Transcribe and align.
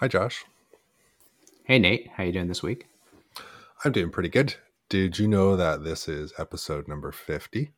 Hi, 0.00 0.06
Josh. 0.06 0.44
Hey, 1.64 1.80
Nate. 1.80 2.08
How 2.14 2.22
you 2.22 2.30
doing 2.30 2.46
this 2.46 2.62
week? 2.62 2.86
I'm 3.84 3.90
doing 3.90 4.10
pretty 4.10 4.28
good. 4.28 4.54
Did 4.88 5.18
you 5.18 5.26
know 5.26 5.56
that 5.56 5.82
this 5.82 6.06
is 6.06 6.32
episode 6.38 6.86
number 6.86 7.10
50? 7.10 7.72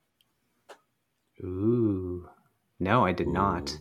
Ooh. 1.43 2.29
No, 2.79 3.07
I 3.07 3.13
did 3.13 3.27
not. 3.27 3.75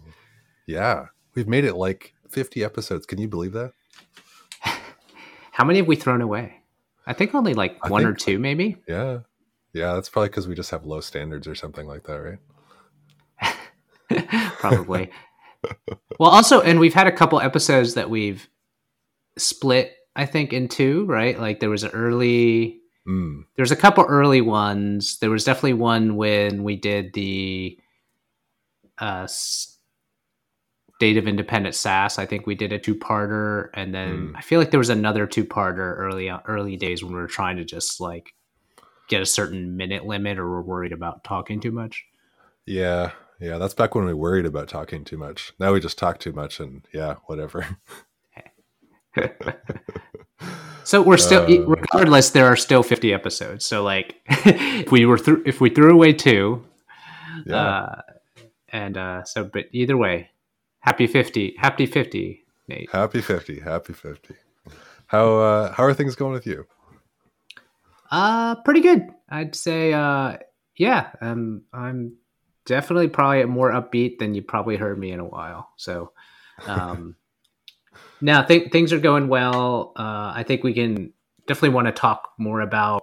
Yeah. 0.67 1.07
We've 1.35 1.49
made 1.49 1.65
it 1.65 1.75
like 1.75 2.13
50 2.29 2.63
episodes. 2.63 3.05
Can 3.05 3.19
you 3.19 3.27
believe 3.27 3.51
that? 3.51 3.73
How 5.51 5.65
many 5.65 5.79
have 5.79 5.87
we 5.87 5.97
thrown 5.97 6.21
away? 6.21 6.61
I 7.05 7.11
think 7.11 7.35
only 7.35 7.53
like 7.53 7.77
I 7.83 7.89
one 7.89 8.05
or 8.05 8.13
two, 8.13 8.39
maybe. 8.39 8.77
Yeah. 8.87 9.19
Yeah, 9.73 9.95
that's 9.95 10.07
probably 10.07 10.29
because 10.29 10.47
we 10.47 10.55
just 10.55 10.71
have 10.71 10.85
low 10.85 11.01
standards 11.01 11.45
or 11.45 11.55
something 11.55 11.85
like 11.85 12.05
that, 12.05 12.39
right? 13.41 14.25
Probably. 14.59 15.11
Well, 16.19 16.29
also, 16.29 16.61
and 16.61 16.79
we've 16.79 16.93
had 16.93 17.07
a 17.07 17.11
couple 17.11 17.39
episodes 17.39 17.93
that 17.95 18.09
we've 18.09 18.47
split, 19.37 19.93
I 20.15 20.25
think, 20.25 20.53
in 20.53 20.67
two, 20.67 21.05
right? 21.05 21.39
Like 21.39 21.59
there 21.59 21.69
was 21.69 21.83
an 21.83 21.91
early, 21.91 22.77
Mm. 23.07 23.45
there 23.55 23.63
was 23.63 23.71
a 23.71 23.75
couple 23.77 24.03
early 24.05 24.41
ones. 24.41 25.17
There 25.19 25.29
was 25.31 25.43
definitely 25.43 25.73
one 25.73 26.15
when 26.15 26.63
we 26.63 26.75
did 26.75 27.13
the 27.13 27.79
uh, 28.99 29.25
State 29.27 31.17
of 31.17 31.27
Independent 31.27 31.73
SaaS. 31.75 32.19
I 32.19 32.25
think 32.25 32.45
we 32.45 32.55
did 32.55 32.73
a 32.73 32.77
two-parter, 32.79 33.69
and 33.73 33.95
then 33.95 34.33
Mm. 34.33 34.35
I 34.35 34.41
feel 34.41 34.59
like 34.59 34.69
there 34.71 34.79
was 34.79 34.89
another 34.89 35.25
two-parter 35.25 35.97
early 35.97 36.29
early 36.29 36.75
days 36.75 37.01
when 37.03 37.13
we 37.13 37.19
were 37.19 37.27
trying 37.27 37.55
to 37.57 37.63
just 37.65 38.01
like 38.01 38.33
get 39.07 39.21
a 39.21 39.25
certain 39.25 39.75
minute 39.77 40.05
limit, 40.05 40.37
or 40.37 40.47
we're 40.49 40.61
worried 40.61 40.91
about 40.91 41.23
talking 41.23 41.59
too 41.61 41.71
much. 41.71 42.05
Yeah. 42.65 43.11
Yeah. 43.39 43.57
That's 43.57 43.73
back 43.73 43.95
when 43.95 44.05
we 44.05 44.13
worried 44.13 44.45
about 44.45 44.67
talking 44.67 45.03
too 45.05 45.17
much. 45.17 45.53
Now 45.59 45.73
we 45.73 45.79
just 45.79 45.97
talk 45.97 46.19
too 46.19 46.33
much 46.33 46.59
and 46.59 46.85
yeah, 46.93 47.15
whatever. 47.25 47.65
So 50.85 51.03
we're 51.03 51.17
still, 51.17 51.43
Uh. 51.43 51.67
regardless, 51.67 52.31
there 52.31 52.45
are 52.47 52.55
still 52.55 52.81
50 52.81 53.13
episodes. 53.13 53.63
So 53.63 53.83
like, 53.83 54.15
if 54.27 54.91
we 54.91 55.05
were 55.05 55.19
through, 55.19 55.43
if 55.45 55.61
we 55.61 55.69
threw 55.69 55.93
away 55.93 56.13
two, 56.13 56.65
Yeah. 57.45 57.55
uh, 57.57 58.01
and 58.69 58.97
uh, 58.97 59.23
so, 59.23 59.43
but 59.43 59.65
either 59.71 59.97
way, 59.97 60.31
happy 60.79 61.05
50, 61.05 61.57
happy 61.59 61.85
50, 61.85 62.43
Nate. 62.69 62.89
happy 62.91 63.21
50. 63.21 63.59
Happy 63.59 63.93
50. 63.93 64.33
How, 65.05 65.37
uh, 65.37 65.71
how 65.73 65.83
are 65.83 65.93
things 65.93 66.15
going 66.15 66.33
with 66.33 66.47
you? 66.47 66.65
Uh, 68.09 68.55
pretty 68.63 68.81
good. 68.81 69.09
I'd 69.29 69.55
say, 69.55 69.93
uh, 69.93 70.37
yeah, 70.75 71.09
um, 71.21 71.63
I'm 71.71 72.13
definitely 72.69 73.07
probably 73.07 73.43
more 73.45 73.71
upbeat 73.71 74.19
than 74.19 74.35
you 74.35 74.43
probably 74.43 74.77
heard 74.77 74.99
me 74.99 75.11
in 75.11 75.19
a 75.19 75.25
while. 75.25 75.71
So, 75.75 76.11
um, 76.67 77.15
now 78.21 78.43
th- 78.43 78.71
things 78.71 78.93
are 78.93 78.99
going 78.99 79.27
well. 79.27 79.91
Uh, 79.97 80.31
I 80.35 80.43
think 80.47 80.63
we 80.63 80.75
can 80.75 81.11
definitely 81.47 81.73
want 81.73 81.87
to 81.87 81.91
talk 81.91 82.29
more 82.37 82.61
about 82.61 83.01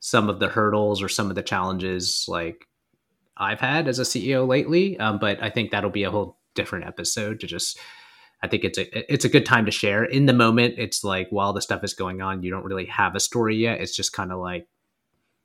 some 0.00 0.28
of 0.28 0.40
the 0.40 0.48
hurdles 0.48 1.00
or 1.00 1.08
some 1.08 1.30
of 1.30 1.36
the 1.36 1.42
challenges 1.44 2.24
like 2.26 2.66
I've 3.36 3.60
had 3.60 3.86
as 3.86 4.00
a 4.00 4.02
CEO 4.02 4.48
lately. 4.48 4.98
Um, 4.98 5.20
but 5.20 5.40
I 5.40 5.48
think 5.48 5.70
that'll 5.70 5.90
be 5.90 6.02
a 6.02 6.10
whole 6.10 6.38
different 6.54 6.86
episode 6.86 7.40
to 7.40 7.46
just. 7.46 7.78
I 8.42 8.48
think 8.48 8.64
it's 8.64 8.76
a 8.76 9.12
it's 9.12 9.24
a 9.24 9.30
good 9.30 9.46
time 9.46 9.64
to 9.64 9.70
share. 9.70 10.04
In 10.04 10.26
the 10.26 10.34
moment, 10.34 10.74
it's 10.76 11.02
like 11.02 11.28
while 11.30 11.54
the 11.54 11.62
stuff 11.62 11.82
is 11.82 11.94
going 11.94 12.20
on, 12.20 12.42
you 12.42 12.50
don't 12.50 12.64
really 12.64 12.84
have 12.86 13.14
a 13.14 13.20
story 13.20 13.56
yet. 13.56 13.80
It's 13.80 13.96
just 13.96 14.12
kind 14.12 14.30
of 14.30 14.38
like 14.40 14.66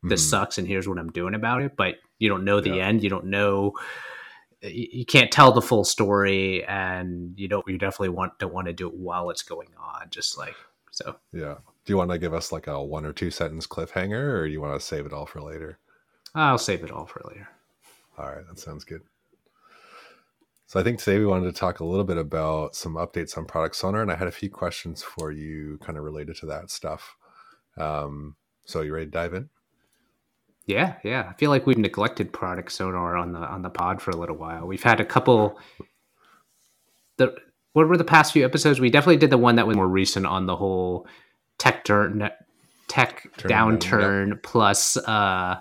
this 0.04 0.26
Mhm. 0.26 0.30
sucks 0.30 0.58
and 0.58 0.68
here's 0.68 0.88
what 0.88 0.98
I'm 0.98 1.12
doing 1.12 1.36
about 1.36 1.62
it. 1.62 1.76
But 1.76 1.96
you 2.20 2.30
don't 2.30 2.44
know 2.46 2.60
the 2.60 2.76
Yeah. 2.78 2.88
end. 2.88 3.04
You 3.04 3.10
don't 3.10 3.26
know. 3.26 3.74
You 4.62 5.06
can't 5.06 5.32
tell 5.32 5.52
the 5.52 5.62
full 5.62 5.84
story, 5.84 6.64
and 6.66 7.34
you 7.40 7.48
don't. 7.48 7.68
You 7.68 7.80
definitely 7.80 8.10
want 8.10 8.38
don't 8.38 8.54
want 8.54 8.68
to 8.68 8.74
do 8.74 8.88
it 8.88 8.94
while 8.94 9.30
it's 9.32 9.42
going 9.42 9.70
on. 9.80 10.10
Just 10.12 10.38
like 10.38 10.56
so. 10.92 11.16
Yeah. 11.32 11.56
Do 11.84 11.94
you 11.94 11.98
want 11.98 12.12
to 12.12 12.20
give 12.20 12.34
us 12.34 12.52
like 12.52 12.68
a 12.68 12.82
one 12.84 13.06
or 13.06 13.14
two 13.14 13.32
sentence 13.32 13.66
cliffhanger 13.66 14.34
or 14.34 14.46
do 14.46 14.52
you 14.52 14.62
want 14.62 14.80
to 14.80 14.86
save 14.86 15.08
it 15.08 15.14
all 15.14 15.26
for 15.26 15.42
later? 15.42 15.80
I'll 16.36 16.60
save 16.60 16.84
it 16.84 16.92
all 16.92 17.08
for 17.08 17.22
later. 17.28 17.50
All 18.20 18.28
right, 18.32 18.46
that 18.48 18.60
sounds 18.60 18.84
good. 18.84 19.02
So 20.68 20.80
I 20.80 20.84
think 20.84 21.00
today 21.00 21.18
we 21.18 21.26
wanted 21.26 21.52
to 21.54 21.60
talk 21.60 21.80
a 21.80 21.84
little 21.86 22.06
bit 22.06 22.18
about 22.18 22.76
some 22.76 22.94
updates 22.94 23.38
on 23.38 23.46
Product 23.46 23.76
Sonar, 23.76 24.02
and 24.04 24.12
I 24.12 24.16
had 24.16 24.28
a 24.28 24.32
few 24.32 24.50
questions 24.50 25.02
for 25.04 25.32
you, 25.32 25.80
kind 25.82 25.98
of 25.98 26.04
related 26.04 26.36
to 26.38 26.46
that 26.46 26.70
stuff. 26.70 27.16
Um, 27.78 28.36
so 28.64 28.82
you 28.82 28.94
ready 28.94 29.08
to 29.08 29.12
dive 29.12 29.34
in? 29.34 29.50
Yeah, 30.66 30.96
yeah. 31.04 31.28
I 31.30 31.34
feel 31.34 31.50
like 31.50 31.66
we've 31.66 31.78
neglected 31.78 32.32
product 32.32 32.72
sonar 32.72 33.16
on 33.18 33.34
the 33.34 33.40
on 33.40 33.62
the 33.62 33.70
pod 33.70 34.02
for 34.02 34.12
a 34.12 34.16
little 34.16 34.36
while. 34.38 34.66
We've 34.68 34.84
had 34.84 35.00
a 35.00 35.06
couple. 35.06 35.60
The 37.18 37.36
what 37.74 37.88
were 37.88 37.98
the 37.98 38.04
past 38.04 38.34
few 38.34 38.46
episodes? 38.46 38.80
We 38.80 38.90
definitely 38.90 39.18
did 39.18 39.30
the 39.30 39.38
one 39.38 39.56
that 39.56 39.68
was 39.68 39.76
more 39.76 39.88
recent 39.88 40.26
on 40.26 40.46
the 40.46 40.56
whole 40.56 41.08
tech 41.58 41.84
turn, 41.84 42.30
tech 42.88 43.28
Turn 43.38 43.50
down, 43.50 43.78
downturn 43.78 44.44
plus 44.44 44.98
uh 44.98 45.60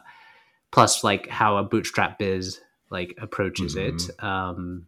plus 0.72 1.02
like 1.04 1.28
how 1.28 1.56
a 1.56 1.62
bootstrap 1.64 2.18
biz 2.18 2.60
like 2.90 3.16
approaches 3.20 3.76
Mm-hmm. 3.76 3.96
it. 3.96 4.24
Um, 4.24 4.86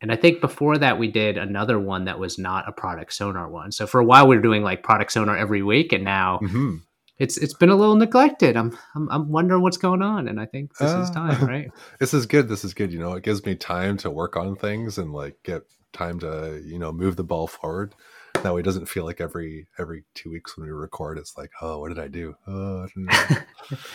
and 0.00 0.12
I 0.12 0.16
think 0.16 0.40
before 0.40 0.78
that 0.78 0.98
we 0.98 1.08
did 1.08 1.38
another 1.38 1.78
one 1.78 2.04
that 2.04 2.18
was 2.20 2.38
not 2.38 2.68
a 2.68 2.72
product 2.72 3.12
sonar 3.12 3.48
one. 3.48 3.72
So 3.72 3.86
for 3.86 3.98
a 4.00 4.04
while 4.04 4.28
we 4.28 4.36
were 4.36 4.42
doing 4.42 4.62
like 4.62 4.82
product 4.82 5.12
sonar 5.12 5.36
every 5.36 5.62
week, 5.62 5.92
and 5.92 6.04
now 6.04 6.38
Mm-hmm. 6.42 6.76
It's 7.18 7.36
it's 7.36 7.54
been 7.54 7.70
a 7.70 7.76
little 7.76 7.96
neglected. 7.96 8.56
I'm 8.56 8.76
I'm, 8.94 9.08
I'm 9.10 9.28
wondering 9.30 9.62
what's 9.62 9.76
going 9.76 10.02
on, 10.02 10.28
and 10.28 10.40
I 10.40 10.46
think 10.46 10.76
this 10.78 10.90
is 10.92 11.10
Ah. 11.10 11.14
time, 11.14 11.46
right? 11.46 11.70
This 12.00 12.14
is 12.14 12.26
good. 12.26 12.48
This 12.48 12.64
is 12.64 12.74
good. 12.74 12.92
You 12.92 12.98
know, 13.00 13.14
it 13.14 13.22
gives 13.24 13.44
me 13.44 13.54
time 13.54 13.96
to 13.98 14.10
work 14.10 14.36
on 14.36 14.54
things 14.56 14.98
and 14.98 15.12
like 15.12 15.36
get 15.42 15.62
time 15.92 16.18
to 16.20 16.62
you 16.64 16.78
know 16.78 16.92
move 16.92 17.16
the 17.16 17.24
ball 17.24 17.46
forward. 17.46 17.94
That 18.42 18.54
way, 18.54 18.60
it 18.60 18.64
doesn't 18.64 18.86
feel 18.86 19.04
like 19.04 19.20
every 19.20 19.66
every 19.78 20.04
two 20.14 20.30
weeks 20.30 20.56
when 20.56 20.66
we 20.66 20.72
record, 20.72 21.18
it's 21.18 21.36
like, 21.36 21.50
oh, 21.60 21.80
what 21.80 21.88
did 21.88 21.98
I 21.98 22.06
do? 22.08 22.36
Oh, 22.46 22.84
I 22.84 22.86
don't 22.94 23.04
know. 23.06 23.76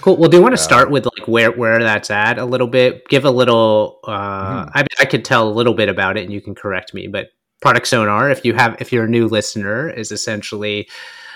Cool. 0.00 0.16
Well, 0.16 0.30
do 0.30 0.36
you 0.36 0.42
want 0.42 0.54
to 0.54 0.60
Yeah. 0.60 0.64
start 0.66 0.90
with 0.92 1.06
like 1.06 1.26
where 1.26 1.50
where 1.50 1.80
that's 1.80 2.08
at 2.10 2.38
a 2.38 2.44
little 2.44 2.68
bit? 2.68 3.08
Give 3.08 3.24
a 3.24 3.30
little. 3.32 3.98
Uh, 4.06 4.66
Mhm. 4.66 4.70
I 4.76 4.86
I 5.00 5.04
could 5.04 5.24
tell 5.24 5.48
a 5.48 5.50
little 5.52 5.74
bit 5.74 5.88
about 5.88 6.16
it, 6.16 6.22
and 6.22 6.32
you 6.32 6.40
can 6.40 6.54
correct 6.54 6.94
me. 6.94 7.08
But 7.08 7.30
product 7.60 7.88
sonar, 7.88 8.30
if 8.30 8.44
you 8.44 8.54
have 8.54 8.76
if 8.80 8.92
you're 8.92 9.06
a 9.06 9.08
new 9.08 9.26
listener, 9.26 9.90
is 9.90 10.12
essentially 10.12 10.88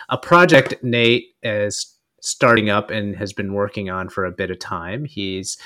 a 0.08 0.18
project 0.18 0.74
Nate 0.82 1.26
is 1.42 1.94
starting 2.20 2.70
up 2.70 2.90
and 2.90 3.16
has 3.16 3.32
been 3.32 3.52
working 3.52 3.90
on 3.90 4.08
for 4.08 4.24
a 4.24 4.32
bit 4.32 4.50
of 4.50 4.58
time. 4.58 5.04
He's 5.04 5.56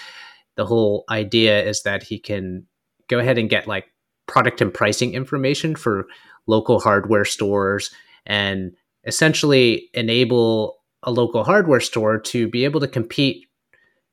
the 0.56 0.67
whole 0.67 1.05
idea 1.11 1.62
is 1.62 1.83
that 1.83 2.03
he 2.03 2.19
can 2.19 2.67
go 3.09 3.19
ahead 3.19 3.39
and 3.39 3.49
get 3.49 3.67
like 3.67 3.87
product 4.27 4.61
and 4.61 4.73
pricing 4.73 5.15
information 5.15 5.75
for 5.75 6.06
local 6.47 6.81
hardware 6.81 7.25
stores 7.25 7.91
and 8.27 8.73
essentially 9.05 9.89
enable 9.95 10.78
a 11.03 11.11
local 11.11 11.45
hardware 11.45 11.81
store 11.81 12.19
to 12.19 12.49
be 12.49 12.65
able 12.65 12.81
to 12.81 12.89
compete 12.89 13.47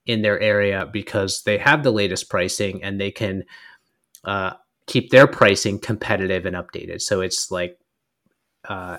in 0.05 0.21
their 0.21 0.39
area 0.39 0.89
because 0.91 1.43
they 1.43 1.57
have 1.57 1.83
the 1.83 1.91
latest 1.91 2.29
pricing 2.29 2.81
and 2.81 2.99
they 2.99 3.11
can 3.11 3.43
uh, 4.23 4.53
keep 4.85 5.09
their 5.09 5.27
pricing 5.27 5.77
competitive 5.79 6.45
and 6.45 6.55
updated. 6.55 7.01
So 7.01 7.19
it's 7.21 7.51
like 7.51 7.77
uh, 8.67 8.97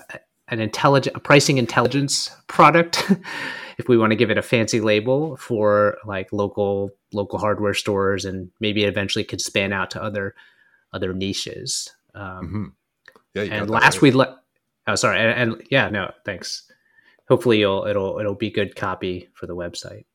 an 0.51 0.59
intelligent 0.59 1.15
a 1.15 1.19
pricing 1.19 1.57
intelligence 1.57 2.29
product, 2.47 3.11
if 3.77 3.87
we 3.87 3.97
want 3.97 4.11
to 4.11 4.15
give 4.15 4.31
it 4.31 4.37
a 4.37 4.41
fancy 4.41 4.81
label 4.81 5.35
for 5.37 5.97
like 6.05 6.31
local 6.33 6.91
local 7.13 7.39
hardware 7.39 7.73
stores 7.73 8.25
and 8.25 8.49
maybe 8.59 8.83
eventually 8.83 9.23
could 9.23 9.41
span 9.41 9.71
out 9.73 9.91
to 9.91 10.01
other 10.03 10.35
other 10.93 11.13
niches. 11.13 11.91
Um, 12.15 12.73
Mhm. 12.73 12.73
Yeah. 13.35 13.43
You 13.43 13.51
and 13.51 13.69
last 13.69 13.95
right. 13.97 14.01
we 14.01 14.11
let 14.11 14.29
oh 14.87 14.95
sorry 14.95 15.19
and, 15.19 15.51
and 15.53 15.63
yeah 15.69 15.87
no 15.89 16.11
thanks 16.25 16.63
hopefully 17.27 17.59
you'll 17.59 17.85
it'll 17.85 18.17
it'll 18.19 18.33
be 18.33 18.49
good 18.49 18.75
copy 18.75 19.29
for 19.33 19.45
the 19.45 19.55
website 19.55 20.05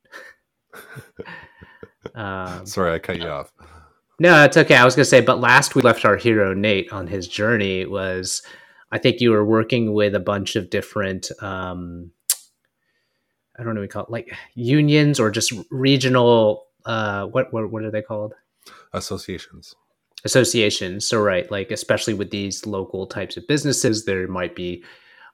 um, 2.14 2.66
Sorry, 2.66 2.92
I 2.92 2.98
cut 2.98 3.18
you 3.18 3.28
off. 3.28 3.52
no 4.18 4.42
it's 4.44 4.56
okay 4.56 4.74
i 4.76 4.84
was 4.84 4.94
gonna 4.96 5.04
say 5.04 5.20
but 5.20 5.40
last 5.40 5.74
we 5.76 5.82
left 5.82 6.04
our 6.04 6.16
hero 6.16 6.52
nate 6.54 6.92
on 6.92 7.06
his 7.06 7.28
journey 7.28 7.86
was 7.86 8.42
i 8.94 8.98
think 8.98 9.20
you 9.20 9.30
were 9.30 9.44
working 9.44 9.92
with 9.92 10.14
a 10.14 10.20
bunch 10.20 10.56
of 10.56 10.70
different 10.70 11.30
um 11.42 12.10
i 13.58 13.62
don't 13.62 13.74
know 13.74 13.80
what 13.80 13.84
we 13.84 13.88
call 13.88 14.04
it 14.04 14.10
like 14.10 14.34
unions 14.54 15.20
or 15.20 15.30
just 15.30 15.52
regional 15.70 16.64
uh 16.86 17.26
what 17.26 17.52
what, 17.52 17.70
what 17.70 17.82
are 17.82 17.90
they 17.90 18.00
called 18.00 18.32
Associations. 18.92 19.74
associations. 20.24 21.06
So 21.06 21.20
right, 21.20 21.50
like 21.50 21.70
especially 21.70 22.14
with 22.14 22.30
these 22.30 22.64
local 22.64 23.06
types 23.06 23.36
of 23.36 23.46
businesses, 23.46 24.04
there 24.04 24.28
might 24.28 24.54
be 24.54 24.84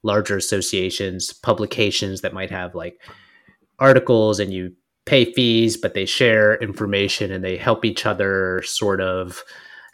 larger 0.02 0.36
associations, 0.36 1.32
publications 1.32 2.22
that 2.22 2.32
might 2.32 2.50
have 2.50 2.74
like 2.74 3.00
articles 3.78 4.40
and 4.40 4.52
you 4.52 4.72
pay 5.04 5.30
fees, 5.32 5.76
but 5.76 5.94
they 5.94 6.06
share 6.06 6.56
information 6.56 7.30
and 7.30 7.44
they 7.44 7.56
help 7.56 7.84
each 7.84 8.06
other 8.06 8.62
sort 8.64 9.00
of 9.00 9.44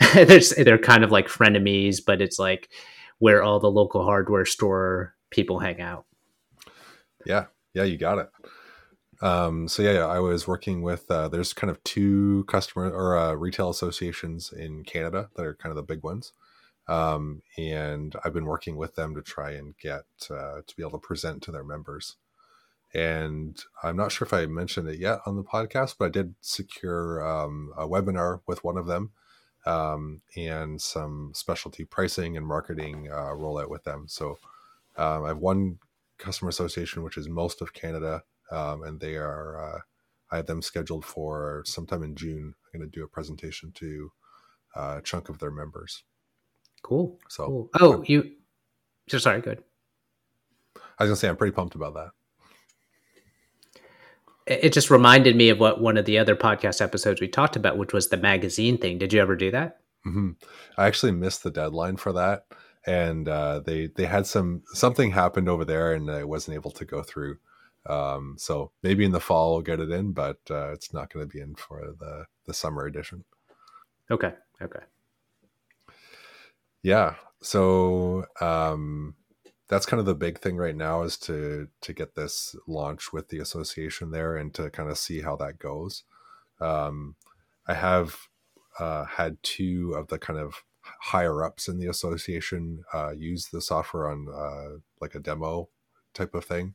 they're, 0.14 0.40
they're 0.58 0.78
kind 0.78 1.02
of 1.04 1.10
like 1.10 1.26
frenemies, 1.26 2.00
but 2.06 2.20
it's 2.20 2.38
like 2.38 2.70
where 3.18 3.42
all 3.42 3.60
the 3.60 3.70
local 3.70 4.04
hardware 4.04 4.44
store 4.44 5.14
people 5.30 5.58
hang 5.58 5.80
out. 5.80 6.04
Yeah, 7.24 7.46
yeah, 7.74 7.84
you 7.84 7.96
got 7.98 8.18
it. 8.18 8.30
Um, 9.22 9.66
so 9.68 9.82
yeah, 9.82 9.92
yeah, 9.92 10.06
I 10.06 10.18
was 10.18 10.46
working 10.46 10.82
with. 10.82 11.10
Uh, 11.10 11.28
there's 11.28 11.52
kind 11.54 11.70
of 11.70 11.82
two 11.84 12.44
customer 12.48 12.90
or 12.90 13.16
uh, 13.16 13.32
retail 13.32 13.70
associations 13.70 14.52
in 14.52 14.84
Canada 14.84 15.30
that 15.36 15.46
are 15.46 15.54
kind 15.54 15.70
of 15.70 15.76
the 15.76 15.82
big 15.82 16.02
ones. 16.02 16.32
um, 16.88 17.42
and 17.56 18.14
I've 18.24 18.32
been 18.32 18.46
working 18.46 18.76
with 18.76 18.94
them 18.94 19.14
to 19.14 19.22
try 19.22 19.52
and 19.52 19.76
get 19.78 20.04
uh, 20.30 20.60
to 20.66 20.76
be 20.76 20.82
able 20.82 20.92
to 20.92 20.98
present 20.98 21.42
to 21.44 21.52
their 21.52 21.64
members. 21.64 22.16
And 22.94 23.60
I'm 23.82 23.96
not 23.96 24.12
sure 24.12 24.26
if 24.26 24.32
I 24.32 24.46
mentioned 24.46 24.88
it 24.88 25.00
yet 25.00 25.20
on 25.26 25.36
the 25.36 25.42
podcast, 25.42 25.96
but 25.98 26.06
I 26.06 26.10
did 26.10 26.34
secure 26.40 27.26
um, 27.26 27.72
a 27.76 27.86
webinar 27.86 28.40
with 28.46 28.64
one 28.64 28.76
of 28.78 28.86
them 28.86 29.12
um, 29.66 30.20
and 30.36 30.80
some 30.80 31.32
specialty 31.34 31.84
pricing 31.84 32.36
and 32.36 32.46
marketing 32.46 33.08
uh, 33.10 33.32
rollout 33.32 33.68
with 33.68 33.84
them. 33.84 34.06
So 34.08 34.38
um, 34.96 35.24
I 35.24 35.28
have 35.28 35.38
one 35.38 35.78
customer 36.18 36.48
association, 36.48 37.02
which 37.02 37.16
is 37.16 37.28
most 37.28 37.60
of 37.60 37.72
Canada, 37.72 38.22
um, 38.50 38.84
and 38.84 39.00
they 39.00 39.16
are. 39.16 39.76
Uh, 39.76 39.80
I 40.30 40.36
have 40.36 40.46
them 40.46 40.62
scheduled 40.62 41.04
for 41.04 41.62
sometime 41.66 42.02
in 42.02 42.16
June. 42.16 42.52
I'm 42.74 42.80
going 42.80 42.90
to 42.90 42.98
do 42.98 43.04
a 43.04 43.08
presentation 43.08 43.70
to 43.72 44.10
uh, 44.74 44.96
a 44.98 45.02
chunk 45.02 45.28
of 45.28 45.38
their 45.38 45.52
members. 45.52 46.02
Cool. 46.82 47.18
So, 47.28 47.46
cool. 47.46 47.70
oh, 47.80 47.94
I'm, 47.94 48.04
you. 48.06 48.32
So 49.08 49.18
sorry. 49.18 49.40
Good. 49.40 49.62
I 50.98 51.04
was 51.04 51.10
gonna 51.10 51.16
say 51.16 51.28
I'm 51.28 51.36
pretty 51.36 51.54
pumped 51.54 51.74
about 51.74 51.94
that. 51.94 52.10
It 54.46 54.72
just 54.72 54.90
reminded 54.90 55.34
me 55.34 55.48
of 55.48 55.58
what 55.58 55.80
one 55.80 55.96
of 55.96 56.04
the 56.04 56.18
other 56.18 56.36
podcast 56.36 56.80
episodes 56.80 57.20
we 57.20 57.28
talked 57.28 57.56
about, 57.56 57.78
which 57.78 57.92
was 57.92 58.08
the 58.08 58.16
magazine 58.16 58.78
thing. 58.78 58.98
Did 58.98 59.12
you 59.12 59.20
ever 59.20 59.34
do 59.34 59.50
that? 59.50 59.80
Mm-hmm. 60.06 60.30
I 60.78 60.86
actually 60.86 61.12
missed 61.12 61.42
the 61.42 61.50
deadline 61.50 61.96
for 61.96 62.12
that, 62.12 62.46
and 62.86 63.28
uh, 63.28 63.60
they 63.60 63.88
they 63.88 64.06
had 64.06 64.26
some 64.26 64.62
something 64.72 65.10
happened 65.10 65.48
over 65.48 65.64
there, 65.64 65.92
and 65.92 66.10
I 66.10 66.22
wasn't 66.24 66.54
able 66.54 66.70
to 66.72 66.84
go 66.84 67.02
through. 67.02 67.38
Um, 67.86 68.36
so 68.38 68.72
maybe 68.82 69.04
in 69.04 69.12
the 69.12 69.20
fall 69.20 69.52
we'll 69.52 69.62
get 69.62 69.80
it 69.80 69.90
in, 69.90 70.12
but 70.12 70.38
uh, 70.50 70.72
it's 70.72 70.92
not 70.92 71.12
going 71.12 71.28
to 71.28 71.32
be 71.32 71.40
in 71.40 71.54
for 71.56 71.94
the 71.98 72.26
the 72.44 72.54
summer 72.54 72.86
edition. 72.86 73.24
Okay. 74.10 74.32
Okay. 74.62 74.80
Yeah. 76.82 77.14
So 77.42 78.26
um, 78.40 79.14
that's 79.68 79.86
kind 79.86 80.00
of 80.00 80.06
the 80.06 80.14
big 80.14 80.38
thing 80.38 80.56
right 80.56 80.76
now 80.76 81.02
is 81.02 81.16
to 81.18 81.68
to 81.80 81.92
get 81.92 82.14
this 82.14 82.54
launch 82.66 83.12
with 83.12 83.28
the 83.28 83.38
association 83.38 84.10
there 84.10 84.36
and 84.36 84.54
to 84.54 84.70
kind 84.70 84.90
of 84.90 84.98
see 84.98 85.22
how 85.22 85.36
that 85.36 85.58
goes. 85.58 86.04
Um, 86.60 87.16
I 87.66 87.74
have 87.74 88.16
uh, 88.78 89.04
had 89.04 89.42
two 89.42 89.94
of 89.96 90.08
the 90.08 90.18
kind 90.18 90.38
of 90.38 90.62
higher 91.00 91.42
ups 91.44 91.66
in 91.68 91.78
the 91.78 91.88
association 91.88 92.84
uh, 92.94 93.10
use 93.10 93.48
the 93.48 93.60
software 93.60 94.08
on 94.08 94.28
uh, 94.32 94.78
like 95.00 95.14
a 95.14 95.20
demo 95.20 95.68
type 96.14 96.34
of 96.34 96.44
thing, 96.44 96.74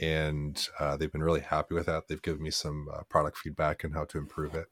and 0.00 0.68
uh, 0.78 0.96
they've 0.96 1.12
been 1.12 1.22
really 1.24 1.40
happy 1.40 1.74
with 1.74 1.86
that. 1.86 2.06
They've 2.06 2.22
given 2.22 2.42
me 2.42 2.50
some 2.50 2.88
uh, 2.92 3.02
product 3.08 3.38
feedback 3.38 3.82
and 3.82 3.94
how 3.94 4.04
to 4.04 4.18
improve 4.18 4.54
it. 4.54 4.68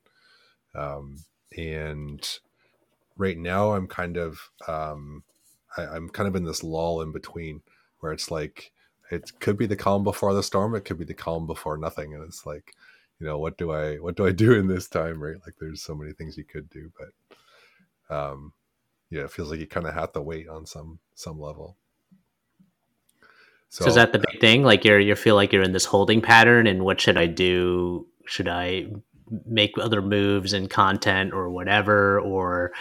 Um, 0.75 1.25
and 1.57 2.39
right 3.17 3.39
now, 3.39 3.73
I'm 3.73 3.89
kind 3.89 4.17
of 4.17 4.51
um, 4.69 5.25
I, 5.77 5.97
am 5.97 6.09
kind 6.09 6.29
of 6.29 6.37
in 6.37 6.45
this 6.45 6.63
lull 6.63 7.03
in 7.03 7.13
between 7.13 7.63
where 8.01 8.13
it's 8.13 8.31
like 8.31 8.73
it 9.11 9.33
could 9.41 9.57
be 9.57 9.67
the 9.67 9.77
calm 9.77 10.05
before 10.05 10.35
the 10.35 10.43
storm, 10.43 10.75
it 10.75 10.85
could 10.85 10.99
be 10.99 11.05
the 11.05 11.15
calm 11.15 11.47
before 11.47 11.77
nothing, 11.77 12.15
and 12.15 12.23
it's 12.25 12.45
like, 12.45 12.75
you 13.21 13.27
know, 13.27 13.39
what 13.39 13.57
do 13.57 13.73
I 13.73 13.97
what 13.97 14.17
do 14.17 14.27
I 14.27 14.33
do 14.33 14.53
in 14.53 14.67
this 14.67 14.89
time, 14.89 15.23
right? 15.23 15.37
Like, 15.45 15.55
there's 15.61 15.83
so 15.83 15.95
many 15.95 16.13
things 16.13 16.37
you 16.37 16.45
could 16.45 16.69
do, 16.71 16.91
but 16.99 18.15
um, 18.15 18.53
yeah, 19.11 19.23
it 19.23 19.31
feels 19.31 19.51
like 19.51 19.61
you 19.61 19.67
kind 19.67 19.87
of 19.87 19.95
have 19.95 20.13
to 20.13 20.23
wait 20.23 20.49
on 20.49 20.67
some 20.67 20.99
some 21.15 21.41
level. 21.41 21.77
So, 23.69 23.85
so 23.85 23.89
is 23.91 23.95
that 23.97 24.13
the 24.13 24.19
big 24.19 24.41
thing? 24.41 24.63
Like 24.63 24.85
you're 24.85 25.01
you 25.01 25.15
feel 25.15 25.35
like 25.35 25.53
you're 25.53 25.63
in 25.63 25.73
this 25.73 25.85
holding 25.85 26.21
pattern, 26.21 26.67
and 26.67 26.85
what 26.85 27.01
should 27.01 27.17
I 27.17 27.27
do? 27.27 28.07
Should 28.27 28.49
I 28.49 28.87
make 29.45 29.73
other 29.79 30.03
moves 30.03 30.53
in 30.53 30.69
content 30.69 31.33
or 31.33 31.51
whatever? 31.51 32.21
Or 32.21 32.73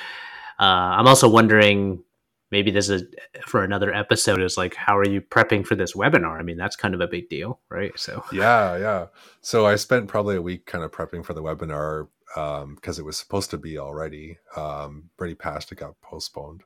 uh, 0.60 0.64
I'm 0.64 1.08
also 1.08 1.30
wondering 1.30 2.04
maybe 2.52 2.72
this 2.72 2.90
is 2.90 3.04
for 3.46 3.64
another 3.64 3.94
episode 3.94 4.42
is 4.42 4.58
like 4.58 4.76
how 4.76 4.98
are 4.98 5.08
you 5.08 5.22
prepping 5.22 5.66
for 5.66 5.76
this 5.76 5.94
webinar? 5.94 6.40
I 6.40 6.44
mean 6.44 6.58
that's 6.58 6.76
kind 6.76 6.94
of 6.94 7.02
a 7.02 7.08
big 7.08 7.30
deal 7.30 7.60
right? 7.70 7.98
So 7.98 8.24
yeah 8.32 8.78
yeah. 8.78 9.06
So 9.42 9.66
i 9.66 9.76
spent 9.76 10.08
probably 10.08 10.36
a 10.36 10.42
week 10.42 10.66
kind 10.66 10.84
of 10.84 10.92
prepping 10.92 11.26
for 11.26 11.34
the 11.34 11.44
webinar 11.44 12.08
because 12.36 12.98
um, 13.00 13.02
it 13.02 13.06
was 13.06 13.18
supposed 13.18 13.50
to 13.52 13.58
be 13.58 13.78
already 13.78 14.38
um, 14.58 15.10
pretty 15.18 15.36
past 15.36 15.72
it 15.72 15.76
got 15.76 16.00
postponed. 16.02 16.64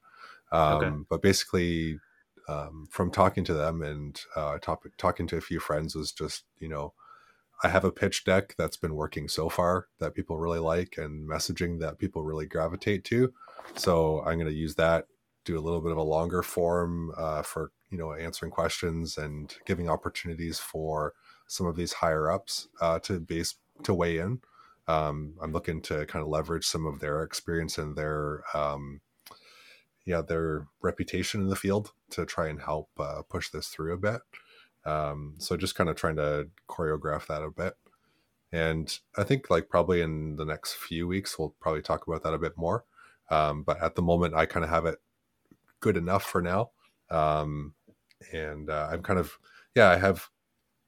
Um, 0.52 0.84
okay. 0.84 0.96
but 1.10 1.22
basically 1.22 2.00
um, 2.48 2.88
from 2.90 3.12
talking 3.12 3.44
to 3.44 3.54
them 3.54 3.84
and 3.84 4.20
uh, 4.36 4.58
talk, 4.58 4.84
talking 4.98 5.28
to 5.28 5.38
a 5.38 5.42
few 5.42 5.60
friends 5.60 5.96
was 5.96 6.12
just 6.12 6.46
you 6.58 6.68
know 6.68 6.94
i 7.64 7.68
have 7.68 7.86
a 7.86 7.92
pitch 7.92 8.26
deck 8.26 8.56
that's 8.58 8.78
been 8.78 8.96
working 8.96 9.28
so 9.28 9.50
far 9.50 9.88
that 10.00 10.16
people 10.16 10.40
really 10.40 10.60
like 10.60 10.96
and 10.98 11.30
messaging 11.30 11.80
that 11.80 12.00
people 12.00 12.24
really 12.24 12.48
gravitate 12.48 13.04
to. 13.06 13.32
So 13.76 14.22
i'm 14.22 14.40
going 14.40 14.48
to 14.48 14.54
use 14.54 14.76
that 14.76 15.06
do 15.46 15.58
a 15.58 15.62
little 15.62 15.82
bit 15.82 15.92
of 15.92 15.98
a 15.98 16.04
longer 16.04 16.44
form 16.44 17.14
uh, 17.18 17.42
for 17.42 17.72
you 17.90 17.98
know 17.98 18.14
answering 18.14 18.52
questions 18.52 19.18
and 19.18 19.56
giving 19.66 19.90
opportunities 19.90 20.60
for 20.60 21.14
some 21.48 21.66
of 21.66 21.76
these 21.76 21.94
higher 21.94 22.32
ups 22.32 22.68
uh, 22.82 23.00
to 23.00 23.20
base 23.20 23.56
to 23.84 23.94
weigh 23.94 24.18
in. 24.18 24.40
Um, 24.88 25.36
I'm 25.42 25.52
looking 25.52 25.82
to 25.84 26.06
kind 26.06 26.24
of 26.24 26.30
leverage 26.30 26.66
some 26.66 26.86
of 26.86 27.00
their 27.00 27.24
experience 27.24 27.78
and 27.78 27.96
their 27.96 28.44
um, 28.54 29.02
yeah 30.06 30.22
their 30.22 30.68
reputation 30.82 31.42
in 31.42 31.48
the 31.48 31.56
field 31.56 31.92
to 32.12 32.26
try 32.26 32.48
and 32.48 32.62
help 32.62 32.90
uh, 33.00 33.22
push 33.30 33.50
this 33.50 33.68
through 33.68 33.94
a 33.94 33.98
bit. 33.98 34.22
Um, 34.86 35.36
so 35.38 35.58
just 35.58 35.76
kind 35.76 35.90
of 35.90 35.96
trying 35.96 36.16
to 36.16 36.48
choreograph 36.70 37.28
that 37.28 37.44
a 37.44 37.52
bit. 37.52 37.74
And 38.52 38.98
I 39.16 39.24
think 39.24 39.50
like 39.50 39.70
probably 39.70 40.02
in 40.02 40.36
the 40.38 40.46
next 40.46 40.74
few 40.74 41.08
weeks 41.08 41.38
we'll 41.38 41.56
probably 41.60 41.82
talk 41.82 42.08
about 42.08 42.24
that 42.24 42.34
a 42.34 42.40
bit 42.40 42.58
more. 42.58 42.86
Um, 43.30 43.64
but 43.64 43.82
at 43.82 43.96
the 43.96 44.02
moment, 44.02 44.34
I 44.34 44.46
kind 44.46 44.64
of 44.64 44.72
have 44.72 44.86
it 44.86 45.00
good 45.80 45.98
enough 45.98 46.24
for 46.24 46.42
now. 46.42 46.72
Um, 47.10 47.74
and 48.34 48.70
uh, 48.70 48.90
I'm 48.92 49.02
kind 49.02 49.20
of 49.20 49.38
yeah, 49.76 49.90
I 49.90 49.98
have 49.98 50.30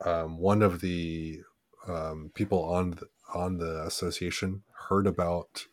um, 0.06 0.38
one 0.38 0.62
of 0.62 0.82
the 0.82 1.42
um, 1.88 2.32
people 2.34 2.64
on 2.64 2.92
the, 2.92 3.08
on 3.34 3.58
the 3.58 3.84
association 3.86 4.64
heard 4.90 5.08
about 5.08 5.66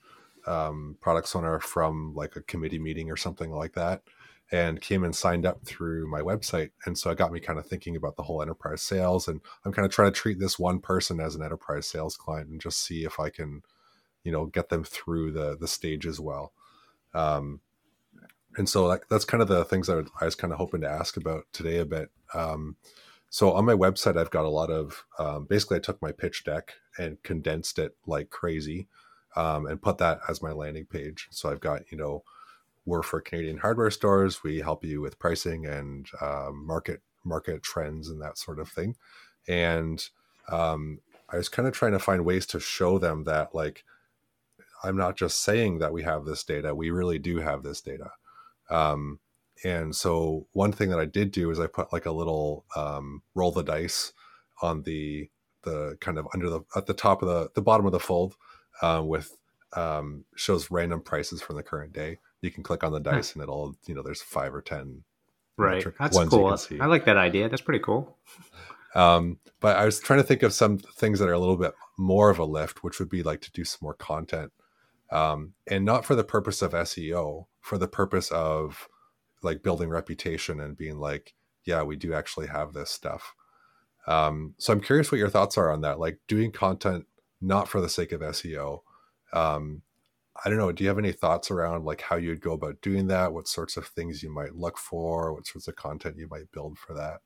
um, 0.47 0.97
Product 1.01 1.29
Sonar 1.29 1.61
from 1.61 2.15
like 2.15 2.37
a 2.37 2.43
committee 2.43 2.79
meeting 2.79 3.11
or 3.11 3.17
something 3.17 3.51
like 3.51 3.75
that, 3.75 4.03
and 4.51 4.81
came 4.81 5.05
and 5.05 5.15
signed 5.15 5.45
up 5.45 5.65
through 5.65 6.11
my 6.11 6.21
website. 6.21 6.71
And 6.87 6.97
so 6.97 7.11
it 7.11 7.19
got 7.19 7.33
me 7.33 7.41
kind 7.41 7.59
of 7.59 7.67
thinking 7.67 7.97
about 7.97 8.17
the 8.17 8.23
whole 8.23 8.41
enterprise 8.41 8.83
sales. 8.83 9.29
And 9.29 9.41
I'm 9.65 9.73
kind 9.73 9.85
of 9.85 9.93
trying 9.93 10.13
to 10.13 10.19
treat 10.19 10.39
this 10.39 10.59
one 10.59 10.79
person 10.79 11.21
as 11.21 11.35
an 11.35 11.43
enterprise 11.43 11.87
sales 11.87 12.17
client 12.17 12.49
and 12.49 12.61
just 12.61 12.81
see 12.81 13.05
if 13.05 13.21
I 13.21 13.31
can, 13.31 13.63
you 14.25 14.33
know, 14.33 14.47
get 14.47 14.69
them 14.69 14.85
through 14.85 15.33
the 15.33 15.57
the 15.59 15.69
stage 15.69 16.07
as 16.07 16.21
well. 16.21 16.53
Um, 17.15 17.61
and 18.59 18.69
so 18.69 18.87
like, 18.87 19.09
that's 19.09 19.25
kind 19.25 19.41
of 19.41 19.49
the 19.49 19.65
things 19.65 19.89
I, 19.89 20.03
I 20.21 20.25
was 20.25 20.35
kind 20.35 20.53
of 20.53 20.59
hoping 20.59 20.81
to 20.83 20.91
ask 20.91 21.17
about 21.17 21.45
today 21.53 21.79
a 21.79 21.87
bit. 21.87 22.11
Um, 22.35 22.77
so 23.31 23.53
on 23.53 23.65
my 23.65 23.75
website, 23.75 24.19
I've 24.19 24.31
got 24.31 24.45
a 24.45 24.51
lot 24.51 24.69
of 24.69 25.05
um, 25.19 25.45
basically 25.45 25.77
I 25.77 25.81
took 25.81 26.03
my 26.03 26.13
pitch 26.13 26.45
deck 26.45 26.75
and 26.99 27.23
condensed 27.23 27.79
it 27.79 27.97
like 28.07 28.31
crazy, 28.31 28.89
um, 29.37 29.67
and 29.67 29.81
put 29.81 29.99
that 29.99 30.21
as 30.29 30.43
my 30.43 30.51
landing 30.51 30.87
page. 30.87 31.29
So 31.31 31.51
I've 31.51 31.61
got 31.61 31.91
you 31.93 31.99
know 31.99 32.25
we're 32.85 33.03
for 33.03 33.21
Canadian 33.21 33.59
hardware 33.59 33.91
stores. 33.91 34.43
We 34.43 34.61
help 34.61 34.85
you 34.85 35.01
with 35.01 35.19
pricing 35.19 35.67
and 35.67 36.09
um, 36.21 36.67
market 36.67 37.03
market 37.25 37.63
trends 37.63 38.09
and 38.09 38.21
that 38.23 38.39
sort 38.39 38.59
of 38.59 38.69
thing. 38.69 38.97
And 39.47 40.05
um, 40.51 41.01
I 41.29 41.37
was 41.37 41.49
kind 41.49 41.69
of 41.69 41.75
trying 41.75 41.93
to 41.93 41.99
find 41.99 42.25
ways 42.25 42.47
to 42.47 42.61
show 42.61 42.99
them 42.99 43.25
that 43.25 43.55
like 43.55 43.85
I'm 44.83 44.97
not 44.97 45.17
just 45.17 45.43
saying 45.43 45.79
that 45.79 45.93
we 45.93 46.03
have 46.03 46.25
this 46.25 46.43
data. 46.45 46.75
We 46.75 46.91
really 46.91 47.19
do 47.19 47.39
have 47.39 47.63
this 47.63 47.81
data. 47.81 48.11
Um, 48.71 49.21
and 49.65 49.95
so 49.95 50.47
one 50.53 50.73
thing 50.73 50.91
that 50.91 51.01
I 51.01 51.05
did 51.05 51.33
do 51.33 51.51
is 51.51 51.59
I 51.59 51.67
put 51.67 51.93
like 51.93 52.07
a 52.07 52.13
little 52.13 52.65
um, 52.77 53.23
roll 53.35 53.51
the 53.51 53.63
dice 53.63 54.13
on 54.63 54.83
the 54.83 55.31
the 55.63 55.97
kind 56.01 56.19
of 56.19 56.27
under 56.33 56.49
the 56.49 56.61
at 56.77 56.87
the 56.87 56.95
top 56.95 57.23
of 57.23 57.29
the 57.29 57.51
the 57.55 57.63
bottom 57.63 57.87
of 57.87 57.93
the 57.93 58.01
fold 58.01 58.37
uh, 58.83 59.03
with 59.05 59.37
um, 59.75 60.25
shows 60.37 60.71
random 60.71 61.01
prices 61.01 61.43
from 61.43 61.57
the 61.57 61.63
current 61.63 61.93
day. 61.93 62.19
You 62.41 62.51
can 62.51 62.63
click 62.63 62.85
on 62.85 62.93
the 62.93 63.01
dice 63.01 63.35
and 63.35 63.43
it'll 63.43 63.77
you 63.87 63.95
know 63.95 64.03
there's 64.03 64.23
five 64.23 64.55
or 64.55 64.63
ten. 64.63 65.03
Right, 65.57 65.85
that's 65.99 66.17
cool. 66.29 66.57
I 66.81 66.87
like 66.87 67.05
that 67.07 67.17
idea. 67.17 67.49
That's 67.49 67.63
pretty 67.63 67.83
cool. 67.83 68.17
Um, 68.95 69.39
but 69.61 69.77
I 69.77 69.85
was 69.85 69.99
trying 69.99 70.21
to 70.21 70.25
think 70.25 70.45
of 70.45 70.53
some 70.53 70.79
things 70.79 71.19
that 71.19 71.29
are 71.29 71.33
a 71.33 71.39
little 71.39 71.57
bit 71.57 71.75
more 71.99 72.31
of 72.31 72.39
a 72.39 72.45
lift, 72.45 72.85
which 72.85 73.01
would 73.01 73.09
be 73.09 73.25
like 73.25 73.41
to 73.43 73.51
do 73.51 73.65
some 73.65 73.81
more 73.83 73.95
content, 73.95 74.53
um, 75.11 75.55
and 75.67 75.85
not 75.85 76.05
for 76.05 76.15
the 76.15 76.23
purpose 76.23 76.63
of 76.63 76.73
SEO, 76.73 77.47
for 77.69 77.79
the 77.79 77.87
purpose 77.87 78.31
of 78.31 78.89
like 79.43 79.63
building 79.63 79.91
reputation 79.91 80.61
and 80.61 80.77
being 80.77 80.99
like, 80.99 81.35
yeah, 81.65 81.83
we 81.83 81.97
do 81.97 82.15
actually 82.15 82.47
have 82.47 82.73
this 82.73 82.91
stuff. 82.91 83.35
Um, 84.07 84.55
so 84.57 84.73
I'm 84.73 84.81
curious 84.81 85.13
what 85.13 85.19
your 85.19 85.29
thoughts 85.29 85.59
are 85.59 85.71
on 85.71 85.83
that, 85.83 86.01
like 86.01 86.19
doing 86.27 86.51
content 86.51 87.07
not 87.43 87.69
for 87.69 87.83
the 87.83 87.89
sake 87.89 88.13
of 88.13 88.23
SEO. 88.23 88.81
Um, 89.35 89.83
I 90.43 90.49
don't 90.49 90.59
know. 90.59 90.73
Do 90.73 90.83
you 90.83 90.89
have 90.89 90.99
any 90.99 91.13
thoughts 91.13 91.51
around 91.51 91.85
like 91.85 92.01
how 92.01 92.17
you'd 92.17 92.41
go 92.41 92.53
about 92.53 92.81
doing 92.81 93.09
that? 93.09 93.35
What 93.35 93.49
sorts 93.49 93.77
of 93.77 93.87
things 93.87 94.23
you 94.23 94.33
might 94.33 94.55
look 94.57 94.79
for? 94.79 95.35
What 95.35 95.47
sorts 95.47 95.69
of 95.69 95.77
content 95.77 96.17
you 96.17 96.27
might 96.31 96.51
build 96.53 96.79
for 96.79 96.95
that? 96.95 97.21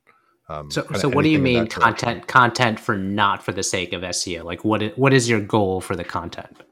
Um, 0.49 0.69
so, 0.69 0.85
so 0.95 1.07
what 1.07 1.23
do 1.23 1.29
you 1.29 1.39
mean 1.39 1.67
content? 1.67 2.27
Content 2.27 2.79
for 2.81 2.97
not 2.97 3.43
for 3.43 3.53
the 3.53 3.63
sake 3.63 3.93
of 3.93 4.01
SEO? 4.01 4.43
Like, 4.43 4.65
what? 4.65 4.81
Is, 4.81 4.91
what 4.97 5.13
is 5.13 5.29
your 5.29 5.39
goal 5.39 5.79
for 5.79 5.95
the 5.95 6.03
content? 6.03 6.63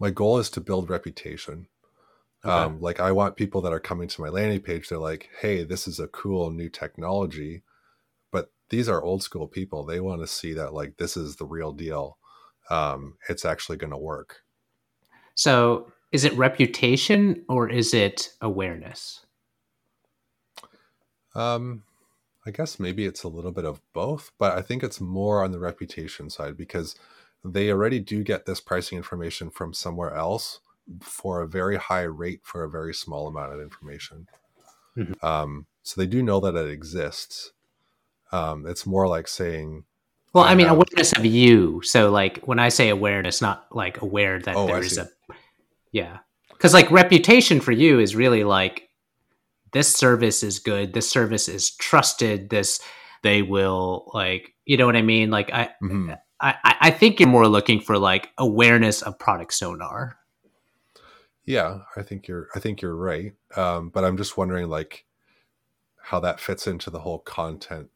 My 0.00 0.10
goal 0.10 0.38
is 0.38 0.50
to 0.50 0.60
build 0.60 0.90
reputation 0.90 1.68
Okay. 2.46 2.54
Um, 2.54 2.80
like 2.80 3.00
I 3.00 3.10
want 3.10 3.34
people 3.34 3.60
that 3.62 3.72
are 3.72 3.80
coming 3.80 4.06
to 4.06 4.20
my 4.20 4.28
landing 4.28 4.60
page. 4.60 4.88
They're 4.88 4.98
like, 4.98 5.30
"Hey, 5.40 5.64
this 5.64 5.88
is 5.88 5.98
a 5.98 6.06
cool 6.06 6.50
new 6.50 6.68
technology," 6.68 7.62
but 8.30 8.52
these 8.70 8.88
are 8.88 9.02
old 9.02 9.24
school 9.24 9.48
people. 9.48 9.84
They 9.84 9.98
want 9.98 10.20
to 10.20 10.28
see 10.28 10.52
that 10.52 10.72
like 10.72 10.96
this 10.96 11.16
is 11.16 11.36
the 11.36 11.44
real 11.44 11.72
deal. 11.72 12.18
Um, 12.70 13.16
it's 13.28 13.44
actually 13.44 13.78
going 13.78 13.90
to 13.90 13.98
work. 13.98 14.42
So, 15.34 15.92
is 16.12 16.24
it 16.24 16.34
reputation 16.34 17.44
or 17.48 17.68
is 17.68 17.92
it 17.92 18.30
awareness? 18.40 19.26
Um, 21.34 21.82
I 22.46 22.52
guess 22.52 22.78
maybe 22.78 23.06
it's 23.06 23.24
a 23.24 23.28
little 23.28 23.52
bit 23.52 23.64
of 23.64 23.82
both, 23.92 24.30
but 24.38 24.56
I 24.56 24.62
think 24.62 24.84
it's 24.84 25.00
more 25.00 25.42
on 25.42 25.50
the 25.50 25.58
reputation 25.58 26.30
side 26.30 26.56
because 26.56 26.94
they 27.44 27.70
already 27.72 27.98
do 27.98 28.22
get 28.22 28.46
this 28.46 28.60
pricing 28.60 28.98
information 28.98 29.50
from 29.50 29.74
somewhere 29.74 30.14
else 30.14 30.60
for 31.00 31.40
a 31.42 31.48
very 31.48 31.76
high 31.76 32.02
rate 32.02 32.40
for 32.42 32.64
a 32.64 32.70
very 32.70 32.94
small 32.94 33.26
amount 33.26 33.52
of 33.52 33.60
information. 33.60 34.28
Mm-hmm. 34.96 35.26
Um, 35.26 35.66
so 35.82 36.00
they 36.00 36.06
do 36.06 36.22
know 36.22 36.40
that 36.40 36.54
it 36.54 36.70
exists. 36.70 37.52
Um, 38.32 38.66
it's 38.66 38.86
more 38.86 39.06
like 39.08 39.28
saying, 39.28 39.84
well, 40.32 40.44
I, 40.44 40.52
I 40.52 40.54
mean, 40.54 40.66
have... 40.66 40.76
awareness 40.76 41.12
of 41.12 41.24
you. 41.24 41.80
So, 41.82 42.10
like, 42.10 42.44
when 42.44 42.58
I 42.58 42.68
say 42.68 42.88
awareness, 42.88 43.40
not 43.40 43.66
like 43.70 44.02
aware 44.02 44.40
that 44.40 44.56
oh, 44.56 44.66
there 44.66 44.78
is 44.78 44.98
a, 44.98 45.08
yeah, 45.92 46.18
because 46.56 46.74
like 46.74 46.90
reputation 46.90 47.60
for 47.60 47.72
you 47.72 48.00
is 48.00 48.16
really 48.16 48.44
like 48.44 48.86
this 49.72 49.94
service 49.94 50.42
is 50.42 50.58
good 50.58 50.92
this 50.92 51.08
service 51.08 51.48
is 51.48 51.70
trusted 51.76 52.50
this 52.50 52.80
they 53.22 53.42
will 53.42 54.10
like 54.14 54.54
you 54.64 54.76
know 54.76 54.86
what 54.86 54.96
i 54.96 55.02
mean 55.02 55.30
like 55.30 55.52
i 55.52 55.66
mm-hmm. 55.82 56.12
I, 56.38 56.54
I 56.62 56.90
think 56.90 57.18
you're 57.18 57.30
more 57.30 57.48
looking 57.48 57.80
for 57.80 57.96
like 57.96 58.30
awareness 58.36 59.00
of 59.00 59.18
product 59.18 59.54
sonar 59.54 60.18
yeah 61.46 61.78
i 61.96 62.02
think 62.02 62.28
you're 62.28 62.48
i 62.54 62.60
think 62.60 62.82
you're 62.82 62.96
right 62.96 63.34
um, 63.56 63.88
but 63.88 64.04
i'm 64.04 64.16
just 64.16 64.36
wondering 64.36 64.68
like 64.68 65.04
how 66.02 66.20
that 66.20 66.40
fits 66.40 66.66
into 66.66 66.90
the 66.90 67.00
whole 67.00 67.20
content 67.20 67.88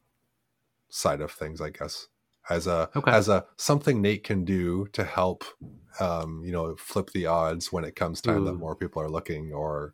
side 0.89 1.21
of 1.21 1.31
things 1.31 1.61
i 1.61 1.69
guess 1.69 2.07
as 2.49 2.67
a 2.67 2.89
okay. 2.95 3.11
as 3.11 3.29
a 3.29 3.45
something 3.57 4.01
nate 4.01 4.23
can 4.23 4.43
do 4.43 4.87
to 4.93 5.03
help 5.03 5.43
um, 5.99 6.41
you 6.43 6.51
know 6.51 6.75
flip 6.77 7.11
the 7.11 7.25
odds 7.25 7.71
when 7.71 7.83
it 7.83 7.95
comes 7.95 8.21
time 8.21 8.41
Ooh. 8.41 8.45
that 8.45 8.53
more 8.53 8.75
people 8.75 9.01
are 9.01 9.09
looking 9.09 9.53
or 9.53 9.93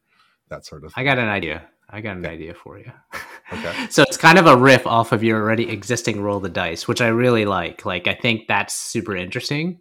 that 0.49 0.65
sort 0.65 0.83
of 0.83 0.93
thing. 0.93 1.01
i 1.01 1.03
got 1.03 1.17
an 1.17 1.27
idea 1.27 1.67
I 1.89 2.01
got 2.01 2.17
an 2.17 2.25
okay. 2.25 2.33
idea 2.33 2.53
for 2.53 2.77
you. 2.77 2.91
Okay. 3.51 3.87
so 3.89 4.03
it's 4.03 4.17
kind 4.17 4.37
of 4.37 4.45
a 4.45 4.57
riff 4.57 4.85
off 4.85 5.11
of 5.11 5.23
your 5.23 5.41
already 5.41 5.69
existing 5.69 6.21
roll 6.21 6.39
the 6.39 6.49
dice, 6.49 6.87
which 6.87 7.01
I 7.01 7.07
really 7.07 7.45
like. 7.45 7.85
Like 7.85 8.07
I 8.07 8.13
think 8.13 8.47
that's 8.47 8.73
super 8.73 9.15
interesting. 9.15 9.79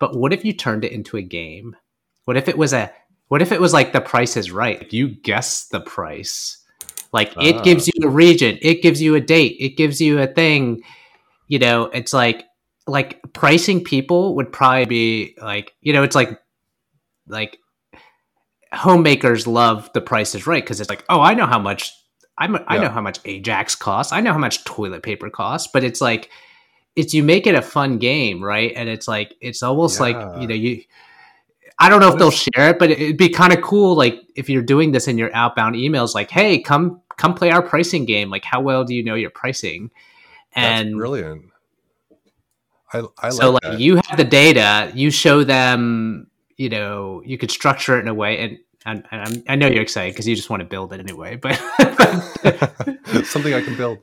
But 0.00 0.16
what 0.16 0.32
if 0.32 0.44
you 0.44 0.52
turned 0.52 0.84
it 0.84 0.92
into 0.92 1.16
a 1.16 1.22
game? 1.22 1.76
What 2.24 2.36
if 2.36 2.48
it 2.48 2.56
was 2.56 2.72
a 2.72 2.92
what 3.28 3.42
if 3.42 3.52
it 3.52 3.60
was 3.60 3.72
like 3.72 3.92
the 3.92 4.00
price 4.00 4.36
is 4.36 4.50
right? 4.50 4.80
If 4.80 4.92
you 4.92 5.08
guess 5.08 5.66
the 5.68 5.80
price. 5.80 6.58
Like 7.12 7.34
it 7.38 7.56
uh. 7.56 7.62
gives 7.62 7.88
you 7.88 8.06
a 8.06 8.08
region, 8.08 8.58
it 8.62 8.82
gives 8.82 9.00
you 9.02 9.14
a 9.14 9.20
date, 9.20 9.56
it 9.60 9.76
gives 9.76 10.00
you 10.00 10.18
a 10.20 10.26
thing. 10.26 10.82
You 11.48 11.58
know, 11.58 11.84
it's 11.86 12.12
like 12.12 12.44
like 12.86 13.20
pricing 13.32 13.84
people 13.84 14.34
would 14.36 14.52
probably 14.52 14.86
be 14.86 15.34
like, 15.40 15.74
you 15.80 15.92
know, 15.92 16.02
it's 16.02 16.16
like 16.16 16.40
like 17.26 17.58
homemakers 18.72 19.46
love 19.46 19.90
the 19.92 20.00
price 20.00 20.34
is 20.34 20.46
right 20.46 20.62
because 20.62 20.80
it's 20.80 20.90
like, 20.90 21.04
oh, 21.08 21.20
I 21.20 21.34
know 21.34 21.46
how 21.46 21.58
much 21.58 21.92
I'm, 22.38 22.58
I 22.66 22.78
know 22.78 22.88
how 22.88 23.02
much 23.02 23.20
Ajax 23.24 23.74
costs. 23.74 24.12
I 24.12 24.20
know 24.20 24.32
how 24.32 24.38
much 24.38 24.64
toilet 24.64 25.02
paper 25.02 25.30
costs, 25.30 25.68
but 25.72 25.84
it's 25.84 26.00
like, 26.00 26.30
it's 26.96 27.14
you 27.14 27.22
make 27.22 27.46
it 27.46 27.54
a 27.54 27.62
fun 27.62 27.98
game, 27.98 28.42
right? 28.42 28.72
And 28.74 28.88
it's 28.88 29.06
like, 29.06 29.34
it's 29.40 29.62
almost 29.62 29.98
yeah. 29.98 30.02
like, 30.02 30.40
you 30.40 30.48
know, 30.48 30.54
you, 30.54 30.82
I 31.82 31.88
don't 31.88 32.00
know 32.00 32.12
if 32.12 32.18
they'll 32.18 32.30
share 32.30 32.70
it, 32.70 32.78
but 32.78 32.90
it'd 32.90 33.16
be 33.16 33.28
kind 33.28 33.52
of 33.52 33.60
cool. 33.60 33.94
Like 33.94 34.22
if 34.36 34.48
you're 34.48 34.62
doing 34.62 34.92
this 34.92 35.08
in 35.08 35.18
your 35.18 35.34
outbound 35.34 35.74
emails, 35.74 36.14
like, 36.14 36.30
Hey, 36.30 36.60
come, 36.60 37.00
come 37.16 37.34
play 37.34 37.50
our 37.50 37.62
pricing 37.62 38.04
game. 38.04 38.30
Like 38.30 38.44
how 38.44 38.60
well 38.60 38.84
do 38.84 38.94
you 38.94 39.02
know 39.02 39.14
your 39.14 39.30
pricing? 39.30 39.90
And 40.54 40.88
That's 40.88 40.96
brilliant. 40.96 41.44
I, 42.92 43.02
I 43.18 43.30
so 43.30 43.52
like, 43.52 43.64
like 43.64 43.78
you 43.78 43.96
have 43.96 44.16
the 44.16 44.24
data, 44.24 44.92
you 44.94 45.10
show 45.10 45.44
them 45.44 46.28
you 46.62 46.68
know 46.68 47.22
you 47.24 47.36
could 47.36 47.50
structure 47.50 47.98
it 47.98 48.02
in 48.02 48.08
a 48.08 48.14
way 48.14 48.38
and 48.38 48.58
and, 48.84 49.04
and 49.10 49.42
i 49.48 49.56
know 49.56 49.66
you're 49.66 49.82
excited 49.82 50.12
because 50.12 50.28
you 50.28 50.36
just 50.36 50.50
want 50.50 50.60
to 50.60 50.66
build 50.66 50.92
it 50.92 51.00
anyway 51.00 51.36
but 51.36 51.56
something 53.24 53.52
i 53.52 53.60
can 53.60 53.76
build 53.76 53.98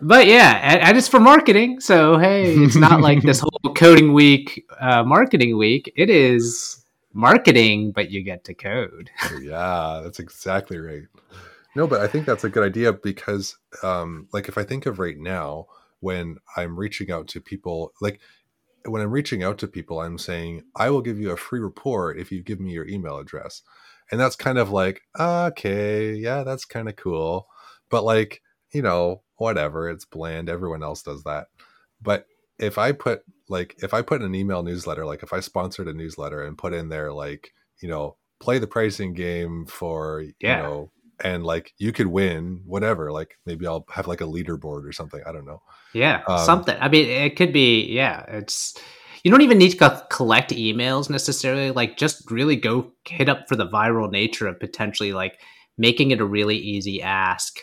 but 0.00 0.26
yeah 0.26 0.80
and, 0.82 0.96
it's 0.96 1.08
for 1.08 1.20
marketing 1.20 1.78
so 1.80 2.18
hey 2.18 2.54
it's 2.54 2.76
not 2.76 3.00
like 3.00 3.22
this 3.22 3.40
whole 3.44 3.74
coding 3.74 4.12
week 4.12 4.64
uh, 4.80 5.02
marketing 5.02 5.56
week 5.56 5.92
it 5.96 6.08
is 6.08 6.84
marketing 7.12 7.92
but 7.92 8.10
you 8.10 8.22
get 8.22 8.42
to 8.44 8.54
code 8.54 9.10
yeah 9.40 10.00
that's 10.02 10.18
exactly 10.18 10.78
right 10.78 11.04
no 11.76 11.86
but 11.86 12.00
i 12.00 12.06
think 12.06 12.24
that's 12.24 12.44
a 12.44 12.48
good 12.48 12.64
idea 12.64 12.92
because 12.92 13.56
um, 13.82 14.28
like 14.32 14.48
if 14.48 14.56
i 14.56 14.64
think 14.64 14.86
of 14.86 14.98
right 14.98 15.18
now 15.18 15.66
when 16.00 16.36
i'm 16.56 16.78
reaching 16.78 17.10
out 17.10 17.28
to 17.28 17.40
people 17.40 17.92
like 18.00 18.20
when 18.86 19.02
I'm 19.02 19.10
reaching 19.10 19.42
out 19.42 19.58
to 19.58 19.68
people, 19.68 20.00
I'm 20.00 20.18
saying, 20.18 20.62
I 20.76 20.90
will 20.90 21.00
give 21.00 21.18
you 21.18 21.30
a 21.30 21.36
free 21.36 21.60
report 21.60 22.18
if 22.18 22.30
you 22.30 22.42
give 22.42 22.60
me 22.60 22.72
your 22.72 22.86
email 22.86 23.18
address. 23.18 23.62
And 24.10 24.20
that's 24.20 24.36
kind 24.36 24.58
of 24.58 24.70
like, 24.70 25.02
okay, 25.18 26.12
yeah, 26.14 26.42
that's 26.42 26.64
kind 26.64 26.88
of 26.88 26.96
cool. 26.96 27.48
But 27.88 28.04
like, 28.04 28.42
you 28.74 28.82
know, 28.82 29.22
whatever, 29.36 29.88
it's 29.88 30.04
bland. 30.04 30.48
Everyone 30.48 30.82
else 30.82 31.02
does 31.02 31.24
that. 31.24 31.46
But 32.02 32.26
if 32.58 32.78
I 32.78 32.92
put 32.92 33.22
like, 33.48 33.76
if 33.82 33.94
I 33.94 34.02
put 34.02 34.22
an 34.22 34.34
email 34.34 34.62
newsletter, 34.62 35.06
like 35.06 35.22
if 35.22 35.32
I 35.32 35.40
sponsored 35.40 35.88
a 35.88 35.94
newsletter 35.94 36.42
and 36.42 36.58
put 36.58 36.74
in 36.74 36.88
there, 36.88 37.12
like, 37.12 37.52
you 37.80 37.88
know, 37.88 38.16
play 38.40 38.58
the 38.58 38.66
pricing 38.66 39.14
game 39.14 39.66
for, 39.66 40.24
yeah. 40.40 40.56
you 40.56 40.62
know, 40.62 40.90
and 41.22 41.44
like 41.44 41.72
you 41.78 41.92
could 41.92 42.08
win 42.08 42.60
whatever 42.66 43.12
like 43.12 43.38
maybe 43.46 43.66
i'll 43.66 43.84
have 43.88 44.08
like 44.08 44.20
a 44.20 44.26
leaderboard 44.26 44.84
or 44.84 44.92
something 44.92 45.22
i 45.26 45.32
don't 45.32 45.44
know 45.44 45.62
yeah 45.92 46.22
um, 46.26 46.44
something 46.44 46.76
i 46.80 46.88
mean 46.88 47.08
it 47.08 47.36
could 47.36 47.52
be 47.52 47.84
yeah 47.84 48.24
it's 48.26 48.76
you 49.22 49.30
don't 49.30 49.42
even 49.42 49.58
need 49.58 49.70
to 49.70 50.06
collect 50.10 50.50
emails 50.50 51.08
necessarily 51.08 51.70
like 51.70 51.96
just 51.96 52.30
really 52.30 52.56
go 52.56 52.92
hit 53.06 53.28
up 53.28 53.48
for 53.48 53.56
the 53.56 53.68
viral 53.68 54.10
nature 54.10 54.46
of 54.46 54.58
potentially 54.58 55.12
like 55.12 55.40
making 55.78 56.10
it 56.10 56.20
a 56.20 56.24
really 56.24 56.56
easy 56.56 57.00
ask 57.00 57.60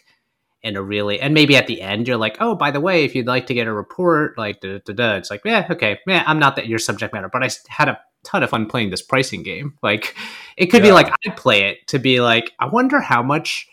and 0.64 0.78
a 0.78 0.82
really 0.82 1.20
and 1.20 1.34
maybe 1.34 1.56
at 1.56 1.68
the 1.68 1.82
end 1.82 2.08
you're 2.08 2.18
like 2.18 2.38
oh 2.40 2.56
by 2.56 2.72
the 2.72 2.80
way 2.80 3.04
if 3.04 3.16
you'd 3.16 3.28
like 3.28 3.48
to 3.48 3.54
get 3.54 3.68
a 3.68 3.74
report 3.74 4.38
like 4.38 4.60
da, 4.62 4.80
da, 4.86 4.94
da, 4.94 5.16
it's 5.16 5.32
like 5.32 5.42
yeah 5.44 5.68
okay 5.70 6.00
yeah 6.08 6.24
i'm 6.28 6.40
not 6.40 6.56
that 6.56 6.68
your 6.68 6.80
subject 6.80 7.14
matter 7.14 7.30
but 7.32 7.44
i 7.44 7.50
had 7.70 7.90
a 7.90 8.00
ton 8.24 8.44
of 8.44 8.50
fun 8.50 8.66
playing 8.66 8.90
this 8.90 9.02
pricing 9.02 9.44
game. 9.44 9.78
Like 9.82 10.16
it 10.58 10.68
could 10.68 10.84
yeah. 10.84 10.90
be 10.90 10.92
like 10.92 11.12
I 11.26 11.32
play 11.32 11.64
it 11.64 11.88
to 11.88 12.00
be 12.00 12.22
like 12.22 12.52
I 12.60 12.68
wonder 12.68 13.00
how 13.00 13.24
much 13.24 13.68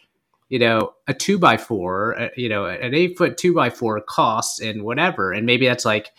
you 0.48 0.58
know 0.58 0.94
a 1.06 1.14
two 1.14 1.38
by 1.38 1.56
four, 1.56 2.18
uh, 2.18 2.28
you 2.36 2.48
know, 2.48 2.66
an 2.66 2.94
eight 2.94 3.18
foot 3.18 3.36
two 3.36 3.54
by 3.54 3.70
four 3.70 4.00
costs 4.00 4.60
and 4.60 4.82
whatever, 4.82 5.32
and 5.32 5.46
maybe 5.46 5.66
that's 5.66 5.84
like 5.84 6.10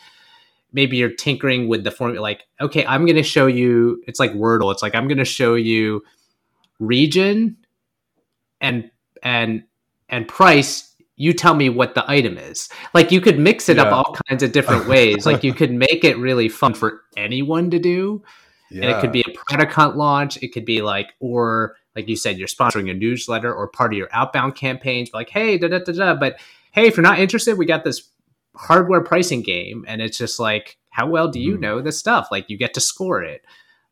maybe 0.72 0.98
you're 0.98 1.14
tinkering 1.14 1.68
with 1.68 1.84
the 1.84 1.92
formula. 1.92 2.22
Like 2.22 2.44
okay, 2.62 2.86
I'm 2.86 3.06
going 3.06 3.16
to 3.16 3.24
show 3.24 3.48
you. 3.48 4.04
It's 4.08 4.20
like 4.20 4.32
Wordle. 4.34 4.72
It's 4.72 4.82
like 4.82 4.96
I'm 4.96 5.08
going 5.08 5.18
to 5.18 5.26
show 5.26 5.56
you 5.56 6.04
region 6.80 7.58
and 8.62 8.90
and 9.24 9.64
and 10.10 10.28
price 10.28 10.90
you 11.20 11.34
tell 11.34 11.54
me 11.54 11.70
what 11.70 11.96
the 11.96 12.10
item 12.10 12.38
is. 12.38 12.70
Like 12.94 13.12
you 13.12 13.20
could 13.20 13.38
mix 13.38 13.68
it 13.68 13.76
yeah. 13.76 13.84
up 13.84 13.92
all 13.92 14.16
kinds 14.30 14.42
of 14.42 14.54
different 14.54 14.88
ways. 14.88 15.26
like 15.26 15.44
you 15.44 15.54
could 15.54 15.72
make 15.72 16.06
it 16.06 16.18
really 16.18 16.48
fun 16.48 16.74
for 16.74 17.02
anyone 17.18 17.70
to 17.72 17.78
do. 17.78 18.24
Yeah. 18.72 18.84
And 18.84 18.92
it 18.92 19.02
could 19.02 19.12
be 19.12 19.22
a 19.28 19.38
product 19.38 19.74
hunt 19.74 19.98
launch. 19.98 20.42
It 20.42 20.54
could 20.54 20.64
be 20.64 20.82
like, 20.82 21.14
or 21.20 21.76
like 21.96 22.08
you 22.08 22.16
said, 22.16 22.38
you're 22.38 22.48
sponsoring 22.48 22.90
a 22.90 22.94
newsletter 22.94 23.54
or 23.54 23.68
part 23.68 23.94
of 23.94 23.98
your 23.98 24.08
outbound 24.14 24.56
campaigns. 24.56 25.10
Like, 25.14 25.30
hey, 25.30 25.58
da 25.58 25.68
da 25.68 25.80
da 25.80 25.92
da. 25.92 26.16
But 26.16 26.40
hey, 26.72 26.88
if 26.88 26.96
you're 26.96 27.04
not 27.04 27.20
interested, 27.20 27.58
we 27.58 27.66
got 27.66 27.84
this 27.84 28.10
hardware 28.56 29.04
pricing 29.04 29.42
game, 29.42 29.86
and 29.88 30.02
it's 30.02 30.18
just 30.18 30.40
like, 30.40 30.78
how 30.92 31.08
well 31.08 31.30
do 31.30 31.40
you 31.40 31.58
mm. 31.58 31.62
know 31.62 31.82
this 31.82 32.00
stuff? 32.00 32.30
Like, 32.32 32.50
you 32.50 32.58
get 32.58 32.74
to 32.76 32.82
score 32.82 33.24
it. 33.24 33.42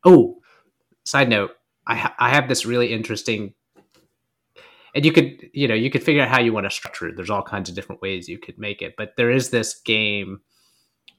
Oh, 0.05 0.37
side 1.05 1.27
note, 1.27 1.51
I 1.85 1.95
ha- 1.95 2.15
I 2.19 2.29
have 2.29 2.47
this 2.47 2.65
really 2.65 2.93
interesting 2.93 3.53
and 4.97 5.05
you 5.05 5.11
could 5.11 5.49
you 5.53 5.67
know 5.67 5.75
you 5.75 5.91
could 5.91 6.03
figure 6.03 6.23
out 6.23 6.29
how 6.29 6.41
you 6.41 6.51
want 6.51 6.65
to 6.65 6.71
structure 6.71 7.07
it. 7.07 7.15
There's 7.15 7.29
all 7.29 7.43
kinds 7.43 7.69
of 7.69 7.75
different 7.75 8.01
ways 8.01 8.27
you 8.27 8.39
could 8.39 8.57
make 8.57 8.81
it 8.81 8.95
but 8.97 9.13
there 9.15 9.29
is 9.29 9.51
this 9.51 9.79
game 9.79 10.41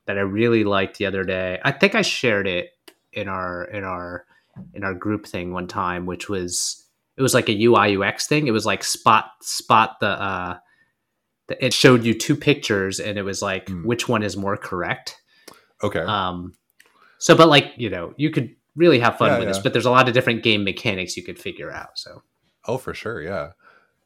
that 0.06 0.18
i 0.18 0.22
really 0.22 0.64
liked 0.64 0.98
the 0.98 1.06
other 1.06 1.22
day. 1.22 1.60
I 1.64 1.70
think 1.70 1.94
i 1.94 2.02
shared 2.02 2.48
it 2.48 2.70
in 3.12 3.28
our 3.28 3.64
in 3.64 3.84
our 3.84 4.26
in 4.74 4.82
our 4.82 4.94
group 4.94 5.26
thing 5.26 5.52
one 5.52 5.68
time 5.68 6.06
which 6.06 6.28
was 6.28 6.84
it 7.16 7.22
was 7.22 7.34
like 7.34 7.48
a 7.48 7.62
ui 7.62 7.96
ux 7.96 8.26
thing. 8.26 8.48
It 8.48 8.50
was 8.50 8.66
like 8.66 8.82
spot 8.82 9.30
spot 9.42 10.00
the 10.00 10.08
uh 10.08 10.58
the, 11.46 11.64
it 11.64 11.72
showed 11.72 12.04
you 12.04 12.14
two 12.14 12.34
pictures 12.34 12.98
and 12.98 13.16
it 13.16 13.22
was 13.22 13.40
like 13.40 13.66
mm. 13.66 13.84
which 13.84 14.08
one 14.08 14.24
is 14.24 14.36
more 14.36 14.56
correct. 14.56 15.22
Okay. 15.84 16.00
Um 16.00 16.54
so 17.18 17.36
but 17.36 17.48
like 17.48 17.74
you 17.76 17.90
know 17.90 18.12
you 18.16 18.30
could 18.30 18.56
really 18.74 18.98
have 18.98 19.18
fun 19.18 19.28
yeah, 19.28 19.38
with 19.38 19.46
yeah. 19.46 19.52
this 19.52 19.62
but 19.62 19.72
there's 19.72 19.86
a 19.86 19.90
lot 19.92 20.08
of 20.08 20.14
different 20.14 20.42
game 20.42 20.64
mechanics 20.64 21.16
you 21.16 21.22
could 21.22 21.38
figure 21.38 21.70
out 21.70 21.96
so. 21.96 22.22
Oh 22.66 22.76
for 22.76 22.92
sure 22.92 23.22
yeah 23.22 23.52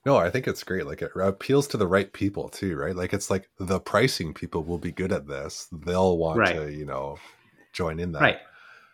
no, 0.05 0.17
I 0.17 0.31
think 0.31 0.49
it's 0.49 0.65
great. 0.65 0.87
Like 0.87 1.03
it 1.03 1.13
appeals 1.15 1.67
to 1.69 1.77
the 1.77 1.87
right 1.87 2.13
people 2.13 2.49
too, 2.49 2.77
right? 2.77 2.97
Like 2.97 3.13
it's 3.13 3.31
like 3.31 3.49
the 3.59 3.79
pricing 3.79 4.35
people 4.35 4.65
will 4.65 4.79
be 4.79 4.93
good 4.93 5.13
at 5.13 5.29
this. 5.29 5.69
They'll 5.71 6.19
want 6.19 6.39
right. 6.39 6.57
to, 6.57 6.73
you 6.73 6.85
know, 6.85 7.19
join 7.73 8.01
in 8.01 8.13
that. 8.13 8.23
Right. 8.23 8.39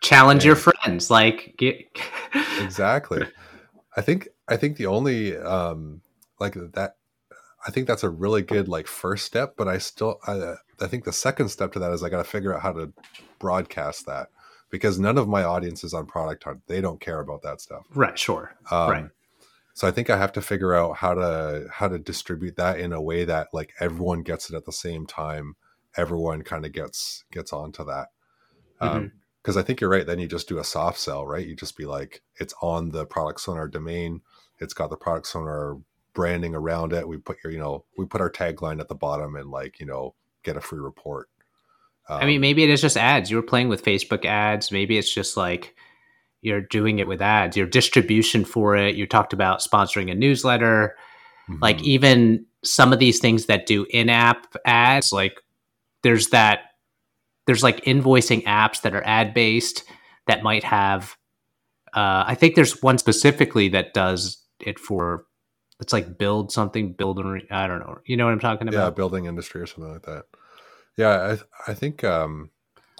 challenge 0.00 0.44
and, 0.44 0.46
your 0.46 0.56
friends 0.56 1.10
like 1.10 1.54
get... 1.58 1.76
exactly 2.60 3.26
i 3.96 4.00
think 4.00 4.28
i 4.48 4.56
think 4.56 4.76
the 4.76 4.86
only 4.86 5.36
um 5.36 6.00
like 6.38 6.54
that 6.54 6.96
i 7.66 7.70
think 7.70 7.86
that's 7.86 8.04
a 8.04 8.08
really 8.08 8.42
good 8.42 8.68
like 8.68 8.86
first 8.86 9.24
step 9.24 9.54
but 9.56 9.66
i 9.66 9.78
still 9.78 10.20
i 10.26 10.54
i 10.80 10.86
think 10.86 11.04
the 11.04 11.12
second 11.12 11.48
step 11.48 11.72
to 11.72 11.78
that 11.78 11.92
is 11.92 12.02
i 12.02 12.08
got 12.08 12.18
to 12.18 12.30
figure 12.30 12.54
out 12.54 12.62
how 12.62 12.72
to 12.72 12.92
broadcast 13.38 14.06
that 14.06 14.28
because 14.70 14.98
none 14.98 15.18
of 15.18 15.26
my 15.26 15.42
audience 15.42 15.82
is 15.82 15.94
on 15.94 16.06
product 16.06 16.44
hunt 16.44 16.60
they 16.68 16.80
don't 16.80 17.00
care 17.00 17.20
about 17.20 17.42
that 17.42 17.60
stuff 17.60 17.84
right 17.94 18.18
sure 18.18 18.54
um, 18.70 18.90
right 18.90 19.10
so 19.78 19.88
i 19.88 19.90
think 19.90 20.10
i 20.10 20.16
have 20.16 20.32
to 20.32 20.42
figure 20.42 20.74
out 20.74 20.96
how 20.96 21.14
to 21.14 21.66
how 21.72 21.88
to 21.88 21.98
distribute 21.98 22.56
that 22.56 22.78
in 22.78 22.92
a 22.92 23.00
way 23.00 23.24
that 23.24 23.48
like 23.52 23.72
everyone 23.80 24.22
gets 24.22 24.50
it 24.50 24.56
at 24.56 24.64
the 24.64 24.72
same 24.72 25.06
time 25.06 25.56
everyone 25.96 26.42
kind 26.42 26.66
of 26.66 26.72
gets 26.72 27.24
gets 27.30 27.52
onto 27.52 27.84
that 27.84 28.08
um, 28.80 28.88
mm-hmm 28.88 29.06
because 29.48 29.56
I 29.56 29.62
think 29.62 29.80
you're 29.80 29.88
right. 29.88 30.06
Then 30.06 30.18
you 30.18 30.28
just 30.28 30.46
do 30.46 30.58
a 30.58 30.64
soft 30.64 30.98
sell, 30.98 31.26
right? 31.26 31.46
You 31.46 31.56
just 31.56 31.74
be 31.74 31.86
like, 31.86 32.20
it's 32.36 32.52
on 32.60 32.90
the 32.90 33.06
product 33.06 33.40
sonar 33.40 33.66
domain. 33.66 34.20
It's 34.58 34.74
got 34.74 34.90
the 34.90 34.96
product 34.98 35.26
sonar 35.26 35.78
branding 36.12 36.54
around 36.54 36.92
it. 36.92 37.08
We 37.08 37.16
put 37.16 37.38
your, 37.42 37.50
you 37.50 37.58
know, 37.58 37.86
we 37.96 38.04
put 38.04 38.20
our 38.20 38.30
tagline 38.30 38.78
at 38.78 38.88
the 38.88 38.94
bottom 38.94 39.36
and 39.36 39.50
like, 39.50 39.80
you 39.80 39.86
know, 39.86 40.14
get 40.42 40.58
a 40.58 40.60
free 40.60 40.80
report. 40.80 41.30
Um, 42.10 42.20
I 42.20 42.26
mean, 42.26 42.36
um, 42.36 42.40
maybe 42.42 42.62
it 42.62 42.68
is 42.68 42.82
just 42.82 42.98
ads. 42.98 43.30
You 43.30 43.38
were 43.38 43.42
playing 43.42 43.70
with 43.70 43.82
Facebook 43.82 44.26
ads. 44.26 44.70
Maybe 44.70 44.98
it's 44.98 45.10
just 45.10 45.38
like 45.38 45.74
you're 46.40 46.60
doing 46.60 46.98
it 46.98 47.08
with 47.08 47.20
ads. 47.20 47.56
Your 47.56 47.66
distribution 47.66 48.44
for 48.44 48.76
it. 48.76 48.94
You 48.94 49.06
talked 49.06 49.32
about 49.32 49.60
sponsoring 49.60 50.10
a 50.10 50.14
newsletter. 50.14 50.96
Mm-hmm. 51.48 51.62
Like 51.62 51.82
even 51.82 52.46
some 52.64 52.92
of 52.92 52.98
these 52.98 53.18
things 53.18 53.46
that 53.46 53.66
do 53.66 53.86
in-app 53.90 54.54
ads, 54.64 55.12
like 55.12 55.40
there's 56.02 56.28
that 56.28 56.60
there's 57.46 57.62
like 57.62 57.84
invoicing 57.84 58.44
apps 58.44 58.82
that 58.82 58.94
are 58.94 59.04
ad 59.06 59.32
based 59.32 59.84
that 60.26 60.42
might 60.42 60.64
have 60.64 61.16
uh, 61.94 62.24
I 62.26 62.34
think 62.34 62.54
there's 62.54 62.82
one 62.82 62.98
specifically 62.98 63.68
that 63.70 63.94
does 63.94 64.42
it 64.60 64.78
for 64.78 65.24
it's 65.80 65.92
like 65.92 66.18
build 66.18 66.52
something, 66.52 66.92
build 66.92 67.18
I 67.50 67.66
don't 67.66 67.78
know. 67.80 67.98
You 68.04 68.16
know 68.16 68.24
what 68.26 68.32
I'm 68.32 68.40
talking 68.40 68.68
about? 68.68 68.84
Yeah, 68.84 68.90
building 68.90 69.26
industry 69.26 69.60
or 69.60 69.66
something 69.66 69.92
like 69.92 70.02
that. 70.02 70.24
Yeah, 70.96 71.36
I 71.66 71.70
I 71.70 71.74
think 71.74 72.04
um 72.04 72.50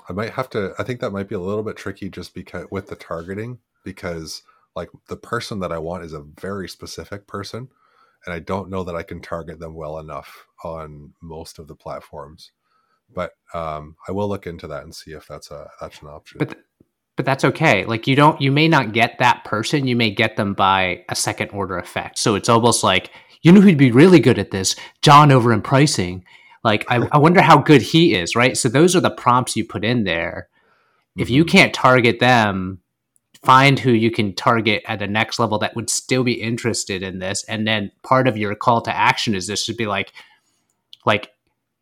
I 0.08 0.12
might 0.12 0.30
have 0.30 0.50
to 0.50 0.74
I 0.78 0.82
think 0.82 1.00
that 1.00 1.10
might 1.10 1.28
be 1.28 1.34
a 1.34 1.40
little 1.40 1.62
bit 1.62 1.76
tricky 1.76 2.08
just 2.08 2.34
because 2.34 2.66
with 2.70 2.88
the 2.88 2.96
targeting 2.96 3.58
because 3.84 4.42
like 4.76 4.90
the 5.08 5.16
person 5.16 5.60
that 5.60 5.72
I 5.72 5.78
want 5.78 6.04
is 6.04 6.12
a 6.12 6.24
very 6.40 6.68
specific 6.68 7.26
person 7.26 7.68
and 8.26 8.34
I 8.34 8.38
don't 8.38 8.70
know 8.70 8.84
that 8.84 8.96
I 8.96 9.02
can 9.02 9.20
target 9.20 9.58
them 9.58 9.74
well 9.74 9.98
enough 9.98 10.46
on 10.64 11.14
most 11.20 11.58
of 11.58 11.68
the 11.68 11.74
platforms 11.74 12.52
but 13.14 13.32
um, 13.54 13.96
I 14.06 14.12
will 14.12 14.28
look 14.28 14.46
into 14.46 14.66
that 14.68 14.84
and 14.84 14.94
see 14.94 15.12
if 15.12 15.26
that's 15.26 15.50
a 15.50 15.70
that's 15.80 16.02
an 16.02 16.08
option. 16.08 16.38
But 16.38 16.50
th- 16.50 16.64
but 17.16 17.24
that's 17.24 17.44
okay. 17.44 17.84
Like 17.84 18.06
you 18.06 18.14
don't 18.14 18.40
you 18.40 18.52
may 18.52 18.68
not 18.68 18.92
get 18.92 19.18
that 19.18 19.44
person. 19.44 19.86
You 19.86 19.96
may 19.96 20.10
get 20.10 20.36
them 20.36 20.54
by 20.54 21.04
a 21.08 21.14
second 21.14 21.50
order 21.50 21.78
effect. 21.78 22.18
So 22.18 22.34
it's 22.34 22.48
almost 22.48 22.84
like 22.84 23.10
you 23.42 23.52
know 23.52 23.60
who'd 23.60 23.78
be 23.78 23.90
really 23.90 24.20
good 24.20 24.38
at 24.38 24.50
this, 24.50 24.76
John 25.02 25.32
over 25.32 25.52
in 25.52 25.62
pricing. 25.62 26.24
Like 26.64 26.84
I, 26.88 26.96
I 27.12 27.18
wonder 27.18 27.40
how 27.40 27.58
good 27.58 27.82
he 27.82 28.14
is, 28.14 28.36
right? 28.36 28.56
So 28.56 28.68
those 28.68 28.94
are 28.96 29.00
the 29.00 29.10
prompts 29.10 29.56
you 29.56 29.64
put 29.64 29.84
in 29.84 30.04
there. 30.04 30.48
Mm-hmm. 30.48 31.22
If 31.22 31.30
you 31.30 31.44
mm-hmm. 31.44 31.56
can't 31.56 31.74
target 31.74 32.20
them, 32.20 32.80
find 33.42 33.78
who 33.78 33.92
you 33.92 34.10
can 34.10 34.34
target 34.34 34.82
at 34.86 34.98
the 34.98 35.06
next 35.06 35.38
level 35.38 35.58
that 35.58 35.76
would 35.76 35.88
still 35.88 36.24
be 36.24 36.32
interested 36.32 37.02
in 37.02 37.18
this 37.18 37.44
and 37.44 37.66
then 37.66 37.90
part 38.02 38.26
of 38.26 38.36
your 38.36 38.54
call 38.54 38.80
to 38.80 38.94
action 38.94 39.34
is 39.34 39.46
this 39.46 39.62
should 39.62 39.76
be 39.76 39.86
like 39.86 40.12
like 41.06 41.30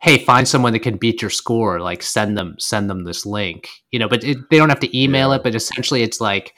hey 0.02 0.18
find 0.18 0.46
someone 0.46 0.72
that 0.72 0.80
can 0.80 0.98
beat 0.98 1.22
your 1.22 1.30
score 1.30 1.80
like 1.80 2.02
send 2.02 2.36
them 2.36 2.54
send 2.58 2.90
them 2.90 3.04
this 3.04 3.24
link 3.24 3.70
you 3.90 3.98
know 3.98 4.08
but 4.08 4.22
it, 4.22 4.36
they 4.50 4.58
don't 4.58 4.68
have 4.68 4.80
to 4.80 4.98
email 4.98 5.30
yeah. 5.30 5.36
it 5.36 5.42
but 5.42 5.54
essentially 5.54 6.02
it's 6.02 6.20
like 6.20 6.54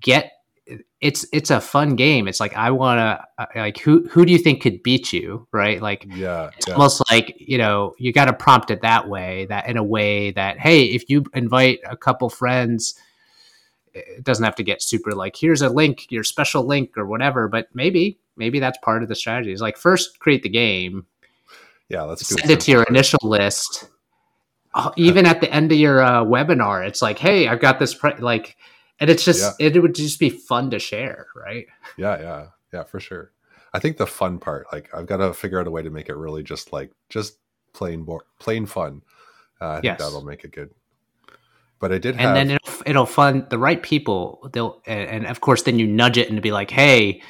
get 0.00 0.32
it's 1.00 1.26
it's 1.32 1.50
a 1.50 1.60
fun 1.60 1.96
game 1.96 2.28
it's 2.28 2.40
like 2.40 2.56
i 2.56 2.70
want 2.70 2.98
to 2.98 3.42
uh, 3.42 3.46
like 3.56 3.78
who 3.78 4.06
who 4.08 4.24
do 4.24 4.32
you 4.32 4.38
think 4.38 4.62
could 4.62 4.82
beat 4.82 5.12
you 5.12 5.46
right 5.52 5.82
like 5.82 6.06
yeah 6.14 6.50
it's 6.56 6.68
yeah. 6.68 6.74
almost 6.74 7.02
like 7.10 7.34
you 7.38 7.58
know 7.58 7.94
you 7.98 8.12
got 8.12 8.26
to 8.26 8.32
prompt 8.32 8.70
it 8.70 8.82
that 8.82 9.08
way 9.08 9.46
that 9.46 9.68
in 9.68 9.76
a 9.76 9.84
way 9.84 10.30
that 10.30 10.58
hey 10.58 10.84
if 10.84 11.08
you 11.08 11.24
invite 11.34 11.80
a 11.88 11.96
couple 11.96 12.28
friends 12.28 12.94
it 13.94 14.24
doesn't 14.24 14.44
have 14.44 14.54
to 14.56 14.62
get 14.62 14.82
super 14.82 15.12
like 15.12 15.36
here's 15.36 15.62
a 15.62 15.68
link 15.68 16.06
your 16.10 16.24
special 16.24 16.64
link 16.64 16.96
or 16.96 17.06
whatever 17.06 17.48
but 17.48 17.68
maybe 17.74 18.18
maybe 18.36 18.58
that's 18.60 18.78
part 18.78 19.02
of 19.02 19.08
the 19.08 19.14
strategy 19.14 19.52
is 19.52 19.60
like 19.60 19.76
first 19.76 20.18
create 20.20 20.42
the 20.42 20.48
game 20.48 21.04
yeah, 21.92 22.02
let's 22.04 22.26
send 22.26 22.50
it, 22.50 22.54
it 22.54 22.60
to 22.60 22.70
your 22.70 22.84
initial 22.84 23.18
list. 23.22 23.90
Oh, 24.74 24.92
even 24.96 25.26
at 25.26 25.42
the 25.42 25.52
end 25.52 25.70
of 25.72 25.78
your 25.78 26.00
uh, 26.00 26.24
webinar, 26.24 26.86
it's 26.88 27.02
like, 27.02 27.18
hey, 27.18 27.46
I've 27.46 27.60
got 27.60 27.78
this 27.78 27.92
pre-, 27.92 28.16
like, 28.16 28.56
and 29.02 29.10
it's 29.10 29.24
just 29.24 29.56
yeah. 29.58 29.66
it 29.66 29.82
would 29.82 29.96
just 29.96 30.20
be 30.20 30.30
fun 30.30 30.70
to 30.70 30.78
share, 30.78 31.26
right? 31.34 31.66
Yeah, 31.98 32.20
yeah, 32.20 32.46
yeah, 32.72 32.84
for 32.84 33.00
sure. 33.00 33.32
I 33.74 33.80
think 33.80 33.96
the 33.96 34.06
fun 34.06 34.38
part, 34.38 34.66
like, 34.72 34.94
I've 34.94 35.06
got 35.06 35.16
to 35.16 35.34
figure 35.34 35.58
out 35.58 35.66
a 35.66 35.70
way 35.72 35.82
to 35.82 35.90
make 35.90 36.08
it 36.08 36.14
really 36.14 36.44
just 36.44 36.72
like 36.72 36.92
just 37.08 37.38
plain 37.72 38.06
plain 38.38 38.64
fun. 38.64 39.02
Uh, 39.60 39.70
I 39.70 39.74
think 39.74 39.84
yes. 39.84 39.98
that'll 39.98 40.24
make 40.24 40.44
it 40.44 40.52
good. 40.52 40.70
But 41.80 41.90
I 41.90 41.98
did, 41.98 42.14
have... 42.14 42.28
and 42.28 42.36
then 42.36 42.56
it'll, 42.56 42.82
it'll 42.86 43.06
fund 43.06 43.48
the 43.50 43.58
right 43.58 43.82
people. 43.82 44.48
They'll, 44.52 44.80
and, 44.86 45.10
and 45.10 45.26
of 45.26 45.40
course, 45.40 45.64
then 45.64 45.80
you 45.80 45.86
nudge 45.88 46.16
it 46.16 46.30
and 46.30 46.40
be 46.40 46.52
like, 46.52 46.70
hey, 46.70 47.22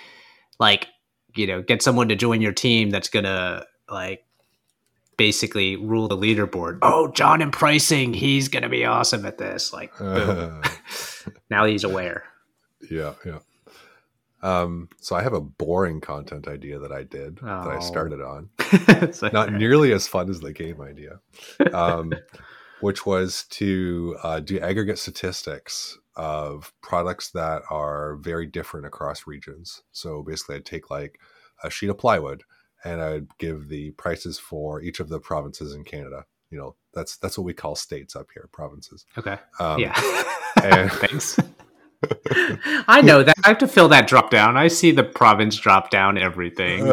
like, 0.60 0.88
you 1.34 1.46
know, 1.46 1.62
get 1.62 1.82
someone 1.82 2.08
to 2.10 2.16
join 2.16 2.42
your 2.42 2.52
team 2.52 2.90
that's 2.90 3.08
gonna 3.08 3.64
like 3.88 4.26
basically 5.22 5.76
rule 5.76 6.08
the 6.08 6.16
leaderboard. 6.16 6.80
Oh, 6.82 7.06
John 7.06 7.40
in 7.42 7.52
pricing, 7.52 8.12
he's 8.12 8.48
gonna 8.48 8.68
be 8.68 8.84
awesome 8.84 9.24
at 9.24 9.38
this. 9.38 9.72
Like, 9.72 9.96
boom. 9.96 10.60
now 11.48 11.64
he's 11.64 11.84
aware. 11.84 12.24
Yeah, 12.90 13.14
yeah. 13.24 13.38
Um, 14.42 14.88
so 14.98 15.14
I 15.14 15.22
have 15.22 15.32
a 15.32 15.40
boring 15.40 16.00
content 16.00 16.48
idea 16.48 16.80
that 16.80 16.90
I 16.90 17.04
did 17.04 17.38
oh. 17.40 17.46
that 17.46 17.68
I 17.68 17.78
started 17.78 18.20
on. 18.20 18.50
Not 19.32 19.52
nearly 19.52 19.92
as 19.92 20.08
fun 20.08 20.28
as 20.28 20.40
the 20.40 20.52
game 20.52 20.80
idea, 20.80 21.20
um, 21.72 22.12
which 22.80 23.06
was 23.06 23.44
to 23.50 24.16
uh, 24.24 24.40
do 24.40 24.58
aggregate 24.58 24.98
statistics 24.98 25.96
of 26.16 26.72
products 26.82 27.30
that 27.30 27.62
are 27.70 28.16
very 28.16 28.46
different 28.46 28.86
across 28.86 29.28
regions. 29.28 29.84
So 29.92 30.24
basically, 30.24 30.56
I'd 30.56 30.64
take 30.64 30.90
like 30.90 31.20
a 31.62 31.70
sheet 31.70 31.90
of 31.90 31.98
plywood 31.98 32.42
and 32.84 33.00
I 33.00 33.12
would 33.12 33.38
give 33.38 33.68
the 33.68 33.92
prices 33.92 34.38
for 34.38 34.80
each 34.82 35.00
of 35.00 35.08
the 35.08 35.20
provinces 35.20 35.74
in 35.74 35.84
Canada. 35.84 36.24
You 36.50 36.58
know, 36.58 36.76
that's 36.92 37.16
that's 37.16 37.38
what 37.38 37.44
we 37.44 37.54
call 37.54 37.74
states 37.74 38.14
up 38.14 38.28
here, 38.34 38.48
provinces. 38.52 39.06
Okay. 39.16 39.38
Um, 39.58 39.78
yeah. 39.80 40.24
And- 40.62 40.90
Thanks. 40.92 41.38
I 42.88 43.00
know 43.00 43.22
that 43.22 43.36
I 43.44 43.48
have 43.48 43.58
to 43.58 43.68
fill 43.68 43.88
that 43.88 44.08
drop 44.08 44.30
down. 44.30 44.56
I 44.56 44.68
see 44.68 44.90
the 44.90 45.04
province 45.04 45.56
drop 45.56 45.90
down 45.90 46.18
everything. 46.18 46.92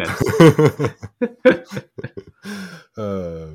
uh, 2.96 3.48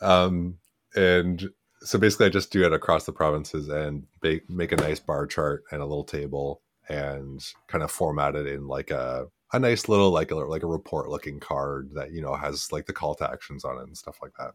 um, 0.00 0.58
and 0.94 1.50
so 1.82 1.98
basically, 1.98 2.26
I 2.26 2.30
just 2.30 2.50
do 2.50 2.64
it 2.64 2.72
across 2.72 3.04
the 3.04 3.12
provinces 3.12 3.68
and 3.68 4.04
make 4.22 4.48
make 4.48 4.72
a 4.72 4.76
nice 4.76 4.98
bar 4.98 5.26
chart 5.26 5.64
and 5.70 5.82
a 5.82 5.86
little 5.86 6.04
table 6.04 6.62
and 6.88 7.44
kind 7.68 7.84
of 7.84 7.90
format 7.90 8.34
it 8.34 8.46
in 8.46 8.66
like 8.66 8.90
a 8.90 9.26
a 9.52 9.58
nice 9.58 9.88
little 9.88 10.10
like 10.10 10.30
a 10.30 10.36
like 10.36 10.62
a 10.62 10.68
report 10.68 11.08
looking 11.08 11.40
card 11.40 11.90
that 11.94 12.12
you 12.12 12.20
know 12.20 12.34
has 12.34 12.72
like 12.72 12.86
the 12.86 12.92
call 12.92 13.14
to 13.14 13.30
actions 13.30 13.64
on 13.64 13.78
it 13.78 13.86
and 13.86 13.96
stuff 13.96 14.18
like 14.22 14.32
that. 14.38 14.52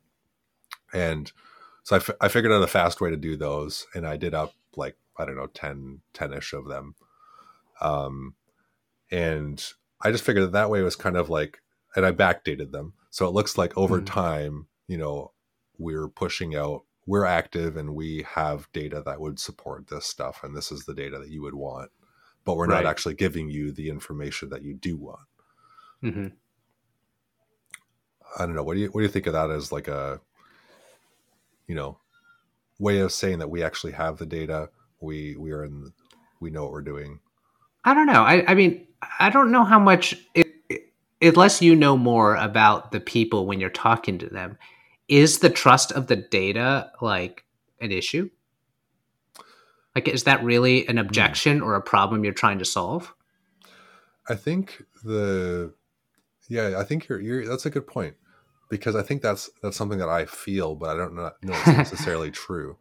And 0.94 1.32
so 1.84 1.96
I, 1.96 2.00
f- 2.00 2.10
I 2.20 2.28
figured 2.28 2.52
out 2.52 2.62
a 2.62 2.68
fast 2.68 3.02
way 3.02 3.10
to 3.10 3.18
do 3.18 3.38
those 3.38 3.88
and 3.96 4.06
i 4.06 4.18
did 4.18 4.34
up 4.34 4.54
like 4.76 4.98
i 5.18 5.26
don't 5.26 5.38
know 5.38 5.48
10 5.48 6.02
10ish 6.14 6.54
of 6.54 6.68
them. 6.68 6.96
Um 7.80 8.36
and 9.10 9.64
i 10.02 10.12
just 10.12 10.24
figured 10.24 10.46
that 10.46 10.54
that 10.54 10.70
way 10.70 10.82
was 10.82 10.96
kind 10.96 11.18
of 11.18 11.30
like 11.30 11.62
and 11.96 12.06
i 12.06 12.12
backdated 12.12 12.72
them. 12.72 12.94
So 13.10 13.28
it 13.28 13.34
looks 13.34 13.58
like 13.58 13.78
over 13.78 13.98
mm-hmm. 13.98 14.06
time 14.06 14.68
you 14.88 14.98
know 14.98 15.32
we're 15.78 16.10
pushing 16.10 16.56
out 16.56 16.84
we're 17.08 17.26
active 17.26 17.78
and 17.78 17.96
we 17.96 18.26
have 18.30 18.72
data 18.74 19.02
that 19.06 19.20
would 19.20 19.40
support 19.40 19.88
this 19.88 20.06
stuff 20.06 20.44
and 20.44 20.56
this 20.56 20.72
is 20.72 20.86
the 20.86 20.94
data 20.94 21.18
that 21.18 21.30
you 21.30 21.42
would 21.42 21.56
want 21.56 21.90
but 22.46 22.56
we're 22.56 22.68
right. 22.68 22.84
not 22.84 22.90
actually 22.90 23.14
giving 23.14 23.50
you 23.50 23.72
the 23.72 23.90
information 23.90 24.50
that 24.50 24.64
you 24.64 24.74
do 24.74 24.98
want. 24.98 25.20
Mm-hmm. 26.04 26.28
I 28.38 28.46
don't 28.46 28.56
know. 28.56 28.64
What 28.64 28.76
do 28.76 28.80
you 28.80 28.88
what 28.88 29.02
do 29.02 29.06
you 29.06 29.12
think 29.12 29.28
of 29.28 29.34
that 29.34 29.52
as 29.52 29.72
like 29.72 29.88
a 29.88 30.20
you 31.68 31.76
know 31.76 31.98
way 32.80 33.00
of 33.00 33.12
saying 33.12 33.40
that 33.40 33.50
we 33.50 33.64
actually 33.64 33.94
have 33.94 34.18
the 34.18 34.26
data? 34.26 34.70
We 35.00 35.36
we 35.36 35.52
are 35.52 35.66
in 35.66 35.92
we 36.40 36.50
know 36.50 36.64
what 36.64 36.72
we're 36.72 36.82
doing. 36.82 37.20
I 37.84 37.94
don't 37.94 38.08
know. 38.08 38.24
I, 38.24 38.44
I 38.48 38.56
mean, 38.56 38.88
I 39.20 39.30
don't 39.30 39.52
know 39.52 39.64
how 39.64 39.80
much 39.80 40.16
it, 40.36 40.48
unless 41.22 41.62
you 41.62 41.76
know 41.76 41.98
more 41.98 42.36
about 42.36 42.92
the 42.92 43.00
people 43.00 43.46
when 43.46 43.60
you're 43.60 43.70
talking 43.70 44.18
to 44.20 44.28
them. 44.28 44.58
Is 45.08 45.40
the 45.40 45.50
trust 45.50 45.92
of 45.92 46.08
the 46.08 46.16
data 46.16 46.92
like 47.02 47.44
an 47.82 47.92
issue? 47.92 48.30
Like, 49.96 50.08
is 50.08 50.24
that 50.24 50.44
really 50.44 50.88
an 50.88 50.98
hmm. 50.98 51.06
objection 51.06 51.62
or 51.62 51.76
a 51.76 51.82
problem 51.82 52.24
you're 52.24 52.34
trying 52.34 52.60
to 52.60 52.66
solve? 52.66 53.14
I 54.30 54.36
think 54.36 54.84
the, 55.04 55.74
yeah, 56.48 56.76
I 56.78 56.84
think 56.84 57.08
you're, 57.08 57.20
you're, 57.20 57.48
that's 57.48 57.66
a 57.66 57.70
good 57.70 57.88
point 57.88 58.16
because 58.70 58.96
I 58.96 59.02
think 59.02 59.22
that's, 59.22 59.50
that's 59.62 59.76
something 59.76 60.00
that 60.00 60.10
I 60.10 60.26
feel, 60.26 60.76
but 60.76 60.90
I 60.90 60.98
don't 60.98 61.16
know, 61.16 61.32
know 61.42 61.54
it's 61.54 61.68
necessarily 61.92 62.32
true. 62.32 62.78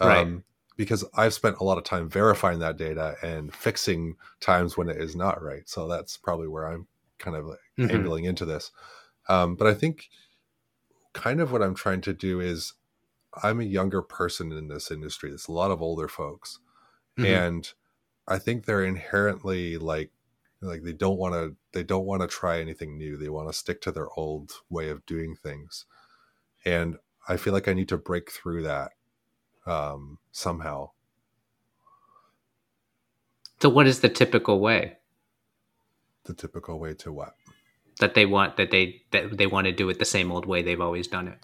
Um, 0.00 0.08
right. 0.08 0.42
because 0.76 1.04
I've 1.14 1.34
spent 1.34 1.58
a 1.60 1.64
lot 1.64 1.78
of 1.78 1.84
time 1.84 2.08
verifying 2.08 2.58
that 2.58 2.76
data 2.76 3.16
and 3.22 3.54
fixing 3.54 4.16
times 4.40 4.76
when 4.76 4.88
it 4.88 4.96
is 4.96 5.14
not 5.14 5.42
right. 5.42 5.68
So 5.68 5.86
that's 5.86 6.16
probably 6.16 6.48
where 6.48 6.66
I'm 6.66 6.86
kind 7.18 7.36
of 7.36 7.46
like 7.46 7.58
mm-hmm. 7.78 7.94
angling 7.94 8.24
into 8.24 8.44
this. 8.44 8.72
Um, 9.28 9.54
but 9.54 9.66
I 9.66 9.74
think 9.74 10.08
kind 11.12 11.40
of 11.40 11.52
what 11.52 11.62
I'm 11.62 11.74
trying 11.74 12.00
to 12.02 12.12
do 12.12 12.40
is 12.40 12.74
I'm 13.42 13.60
a 13.60 13.64
younger 13.64 14.02
person 14.02 14.52
in 14.52 14.68
this 14.68 14.90
industry. 14.90 15.30
There's 15.30 15.48
a 15.48 15.52
lot 15.52 15.70
of 15.70 15.80
older 15.80 16.08
folks, 16.08 16.58
mm-hmm. 17.18 17.32
and 17.32 17.72
I 18.28 18.38
think 18.38 18.64
they're 18.64 18.84
inherently 18.84 19.78
like 19.78 20.10
like 20.60 20.82
they 20.82 20.92
don't 20.92 21.18
want 21.18 21.34
to 21.34 21.56
they 21.72 21.82
don't 21.82 22.06
want 22.06 22.22
to 22.22 22.28
try 22.28 22.60
anything 22.60 22.96
new. 22.96 23.16
They 23.16 23.28
want 23.28 23.48
to 23.48 23.52
stick 23.52 23.80
to 23.82 23.92
their 23.92 24.08
old 24.16 24.52
way 24.68 24.88
of 24.88 25.04
doing 25.06 25.34
things, 25.34 25.86
and 26.64 26.96
I 27.28 27.36
feel 27.36 27.52
like 27.52 27.68
I 27.68 27.74
need 27.74 27.88
to 27.88 27.98
break 27.98 28.30
through 28.30 28.62
that 28.62 28.92
um, 29.66 30.18
somehow. 30.30 30.90
So, 33.60 33.68
what 33.68 33.86
is 33.86 34.00
the 34.00 34.08
typical 34.08 34.60
way? 34.60 34.98
The 36.24 36.34
typical 36.34 36.78
way 36.78 36.94
to 36.94 37.12
what? 37.12 37.36
That 38.00 38.14
they 38.14 38.26
want 38.26 38.56
that 38.56 38.70
they 38.70 39.02
that 39.10 39.36
they 39.36 39.46
want 39.46 39.66
to 39.66 39.72
do 39.72 39.88
it 39.88 39.98
the 39.98 40.04
same 40.04 40.32
old 40.32 40.46
way 40.46 40.62
they've 40.62 40.80
always 40.80 41.06
done 41.06 41.28
it. 41.28 41.38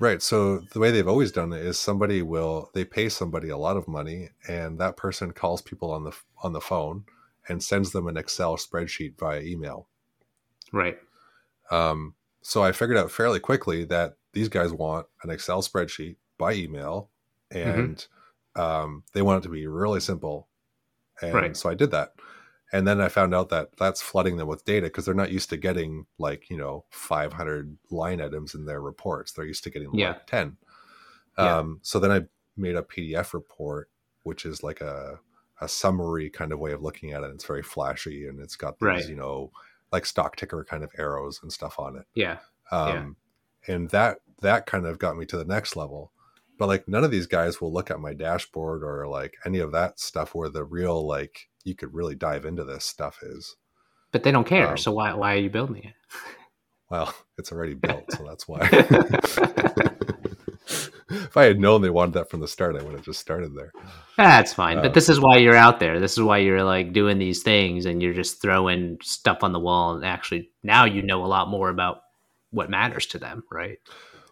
Right. 0.00 0.20
So 0.22 0.58
the 0.58 0.80
way 0.80 0.90
they've 0.90 1.06
always 1.06 1.30
done 1.30 1.52
it 1.52 1.64
is 1.64 1.78
somebody 1.78 2.22
will 2.22 2.70
they 2.74 2.84
pay 2.84 3.08
somebody 3.08 3.50
a 3.50 3.56
lot 3.58 3.76
of 3.76 3.86
money, 3.86 4.30
and 4.48 4.78
that 4.80 4.96
person 4.96 5.30
calls 5.32 5.62
people 5.62 5.92
on 5.92 6.04
the 6.04 6.12
on 6.42 6.52
the 6.52 6.60
phone 6.60 7.04
and 7.48 7.62
sends 7.62 7.92
them 7.92 8.06
an 8.08 8.16
Excel 8.16 8.56
spreadsheet 8.56 9.18
via 9.18 9.40
email. 9.42 9.88
Right. 10.72 10.98
Um, 11.70 12.14
so 12.42 12.62
I 12.62 12.72
figured 12.72 12.98
out 12.98 13.10
fairly 13.10 13.38
quickly 13.38 13.84
that 13.84 14.16
these 14.32 14.48
guys 14.48 14.72
want 14.72 15.06
an 15.22 15.30
Excel 15.30 15.62
spreadsheet 15.62 16.16
by 16.38 16.54
email 16.54 17.10
Mm-hmm. 17.52 17.80
and 17.80 18.06
mm-hmm. 18.56 18.60
um, 18.60 19.04
they 19.12 19.22
want 19.22 19.42
it 19.42 19.48
to 19.48 19.52
be 19.52 19.66
really 19.66 20.00
simple. 20.00 20.48
And 21.20 21.34
right. 21.34 21.56
so 21.56 21.68
I 21.68 21.74
did 21.74 21.90
that. 21.90 22.14
And 22.72 22.86
then 22.86 23.00
I 23.00 23.08
found 23.08 23.34
out 23.34 23.48
that 23.48 23.76
that's 23.76 24.00
flooding 24.00 24.36
them 24.36 24.46
with 24.46 24.64
data 24.64 24.86
because 24.86 25.04
they're 25.04 25.14
not 25.14 25.32
used 25.32 25.50
to 25.50 25.56
getting 25.56 26.06
like, 26.18 26.48
you 26.50 26.56
know, 26.56 26.84
500 26.90 27.76
line 27.90 28.20
items 28.20 28.54
in 28.54 28.64
their 28.64 28.80
reports. 28.80 29.32
They're 29.32 29.44
used 29.44 29.64
to 29.64 29.70
getting 29.70 29.92
yeah. 29.92 30.08
like 30.08 30.26
10. 30.26 30.56
Yeah. 31.36 31.58
Um, 31.58 31.80
so 31.82 31.98
then 31.98 32.12
I 32.12 32.22
made 32.56 32.76
a 32.76 32.82
PDF 32.82 33.34
report, 33.34 33.90
which 34.22 34.46
is 34.46 34.62
like 34.62 34.80
a, 34.80 35.18
a 35.60 35.68
summary 35.68 36.30
kind 36.30 36.52
of 36.52 36.60
way 36.60 36.72
of 36.72 36.82
looking 36.82 37.12
at 37.12 37.24
it. 37.24 37.30
It's 37.34 37.44
very 37.44 37.62
flashy 37.62 38.26
and 38.28 38.38
it's 38.38 38.56
got 38.56 38.78
these, 38.78 38.86
right. 38.86 39.08
you 39.08 39.16
know, 39.16 39.50
like 39.90 40.06
stock 40.06 40.36
ticker 40.36 40.64
kind 40.64 40.84
of 40.84 40.92
arrows 40.96 41.40
and 41.42 41.52
stuff 41.52 41.78
on 41.78 41.96
it. 41.96 42.04
Yeah. 42.14 42.38
Um, 42.70 43.16
yeah. 43.66 43.74
And 43.74 43.90
that, 43.90 44.18
that 44.42 44.66
kind 44.66 44.86
of 44.86 44.98
got 44.98 45.16
me 45.16 45.26
to 45.26 45.36
the 45.36 45.44
next 45.44 45.76
level 45.76 46.12
but 46.60 46.68
like 46.68 46.86
none 46.86 47.04
of 47.04 47.10
these 47.10 47.26
guys 47.26 47.58
will 47.58 47.72
look 47.72 47.90
at 47.90 48.00
my 48.00 48.12
dashboard 48.12 48.84
or 48.84 49.08
like 49.08 49.38
any 49.46 49.60
of 49.60 49.72
that 49.72 49.98
stuff 49.98 50.34
where 50.34 50.50
the 50.50 50.62
real 50.62 51.06
like 51.06 51.48
you 51.64 51.74
could 51.74 51.94
really 51.94 52.14
dive 52.14 52.44
into 52.44 52.64
this 52.64 52.84
stuff 52.84 53.18
is 53.22 53.56
but 54.12 54.22
they 54.22 54.32
don't 54.32 54.46
care 54.46 54.68
um, 54.68 54.76
so 54.76 54.92
why 54.92 55.14
why 55.14 55.34
are 55.34 55.38
you 55.38 55.50
building 55.50 55.84
it? 55.84 55.94
Well 56.90 57.14
it's 57.38 57.52
already 57.52 57.74
built 57.86 58.10
so 58.12 58.24
that's 58.24 58.48
why. 58.48 58.68
If 61.12 61.36
i 61.36 61.44
had 61.44 61.58
known 61.58 61.82
they 61.82 61.90
wanted 61.90 62.14
that 62.14 62.30
from 62.30 62.38
the 62.38 62.46
start 62.46 62.76
i 62.76 62.82
would 62.82 62.94
have 62.94 63.04
just 63.04 63.20
started 63.20 63.54
there. 63.56 63.72
That's 64.16 64.52
fine 64.52 64.78
uh, 64.78 64.82
but 64.82 64.94
this 64.94 65.08
is 65.08 65.20
why 65.20 65.38
you're 65.38 65.56
out 65.56 65.80
there. 65.80 65.98
This 65.98 66.12
is 66.12 66.22
why 66.22 66.38
you're 66.38 66.62
like 66.62 66.92
doing 66.92 67.18
these 67.18 67.42
things 67.42 67.84
and 67.84 68.00
you're 68.00 68.14
just 68.14 68.40
throwing 68.40 68.98
stuff 69.02 69.38
on 69.42 69.52
the 69.52 69.58
wall 69.58 69.94
and 69.94 70.04
actually 70.04 70.50
now 70.62 70.84
you 70.84 71.02
know 71.02 71.24
a 71.24 71.26
lot 71.26 71.48
more 71.48 71.68
about 71.68 72.02
what 72.50 72.70
matters 72.70 73.06
to 73.06 73.18
them 73.18 73.42
right? 73.50 73.78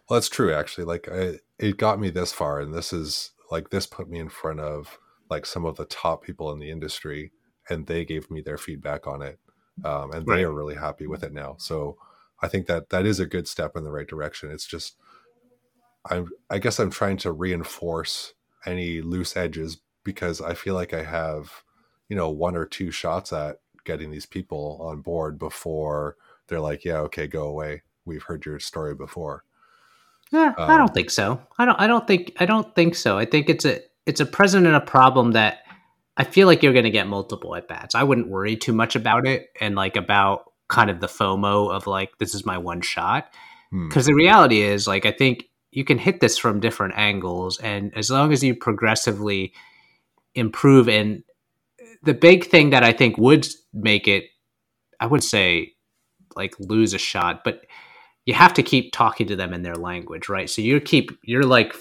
Well 0.09 0.19
that's 0.19 0.29
true 0.29 0.53
actually 0.53 0.85
like 0.85 1.09
i 1.11 1.39
it 1.57 1.77
got 1.77 1.99
me 1.99 2.09
this 2.09 2.31
far 2.31 2.61
and 2.61 2.73
this 2.73 2.93
is 2.93 3.31
like 3.51 3.69
this 3.69 3.85
put 3.85 4.09
me 4.09 4.19
in 4.19 4.29
front 4.29 4.61
of 4.61 4.97
like 5.29 5.45
some 5.45 5.65
of 5.65 5.75
the 5.75 5.85
top 5.85 6.23
people 6.23 6.51
in 6.51 6.59
the 6.59 6.69
industry 6.69 7.31
and 7.69 7.85
they 7.85 8.03
gave 8.03 8.29
me 8.31 8.41
their 8.41 8.57
feedback 8.57 9.07
on 9.07 9.21
it 9.21 9.39
um, 9.83 10.11
and 10.11 10.27
right. 10.27 10.37
they 10.37 10.43
are 10.43 10.51
really 10.51 10.75
happy 10.75 11.07
with 11.07 11.23
it 11.23 11.33
now 11.33 11.55
so 11.57 11.97
i 12.41 12.47
think 12.47 12.67
that 12.67 12.89
that 12.89 13.05
is 13.05 13.19
a 13.19 13.25
good 13.25 13.47
step 13.47 13.75
in 13.75 13.83
the 13.83 13.91
right 13.91 14.07
direction 14.07 14.51
it's 14.51 14.65
just 14.65 14.97
i'm 16.09 16.29
i 16.49 16.57
guess 16.57 16.79
i'm 16.79 16.91
trying 16.91 17.17
to 17.17 17.31
reinforce 17.31 18.33
any 18.65 19.01
loose 19.01 19.37
edges 19.37 19.77
because 20.03 20.41
i 20.41 20.53
feel 20.53 20.73
like 20.73 20.93
i 20.93 21.03
have 21.03 21.63
you 22.07 22.15
know 22.15 22.29
one 22.29 22.55
or 22.55 22.65
two 22.65 22.91
shots 22.91 23.31
at 23.31 23.59
getting 23.85 24.11
these 24.11 24.25
people 24.25 24.77
on 24.81 25.01
board 25.01 25.39
before 25.39 26.15
they're 26.47 26.59
like 26.59 26.83
yeah 26.83 26.97
okay 26.97 27.27
go 27.27 27.43
away 27.43 27.81
we've 28.05 28.23
heard 28.23 28.45
your 28.45 28.59
story 28.59 28.95
before 28.95 29.43
yeah, 30.31 30.53
um, 30.57 30.69
I 30.69 30.77
don't 30.77 30.93
think 30.93 31.09
so. 31.09 31.41
I 31.57 31.65
don't. 31.65 31.79
I 31.79 31.87
don't 31.87 32.05
think. 32.05 32.33
I 32.39 32.45
don't 32.45 32.75
think 32.75 32.95
so. 32.95 33.17
I 33.17 33.25
think 33.25 33.49
it's 33.49 33.65
a 33.65 33.81
it's 34.09 34.19
a 34.19 34.25
present 34.25 34.65
and 34.65 34.75
a 34.75 34.81
problem 34.81 35.33
that 35.33 35.59
I 36.17 36.23
feel 36.23 36.47
like 36.47 36.63
you're 36.63 36.73
going 36.73 36.83
to 36.85 36.89
get 36.89 37.07
multiple 37.07 37.55
at 37.55 37.67
bats. 37.67 37.93
I 37.93 38.03
wouldn't 38.03 38.27
worry 38.27 38.57
too 38.57 38.73
much 38.73 38.95
about 38.95 39.27
it 39.27 39.49
and 39.61 39.75
like 39.75 39.95
about 39.95 40.51
kind 40.67 40.89
of 40.89 40.99
the 40.99 41.07
FOMO 41.07 41.71
of 41.71 41.85
like 41.85 42.17
this 42.17 42.33
is 42.33 42.45
my 42.45 42.57
one 42.57 42.81
shot 42.81 43.31
because 43.71 44.05
hmm. 44.05 44.11
the 44.11 44.15
reality 44.15 44.61
is 44.61 44.87
like 44.87 45.05
I 45.05 45.11
think 45.11 45.45
you 45.71 45.83
can 45.83 45.99
hit 45.99 46.19
this 46.19 46.37
from 46.37 46.59
different 46.59 46.95
angles 46.97 47.59
and 47.59 47.95
as 47.95 48.09
long 48.09 48.33
as 48.33 48.43
you 48.43 48.55
progressively 48.55 49.53
improve 50.33 50.89
and 50.89 51.23
the 52.03 52.13
big 52.13 52.45
thing 52.45 52.71
that 52.71 52.83
I 52.83 52.93
think 52.93 53.17
would 53.17 53.47
make 53.73 54.07
it 54.07 54.25
I 54.99 55.05
would 55.05 55.23
say 55.23 55.73
like 56.35 56.53
lose 56.59 56.93
a 56.93 56.99
shot 56.99 57.43
but 57.43 57.61
you 58.25 58.35
have 58.35 58.53
to 58.55 58.63
keep 58.63 58.91
talking 58.91 59.25
to 59.25 59.35
them 59.35 59.53
in 59.53 59.63
their 59.63 59.75
language, 59.75 60.29
right? 60.29 60.47
So 60.47 60.61
you 60.61 60.79
keep 60.79 61.09
you're 61.23 61.41
like 61.41 61.73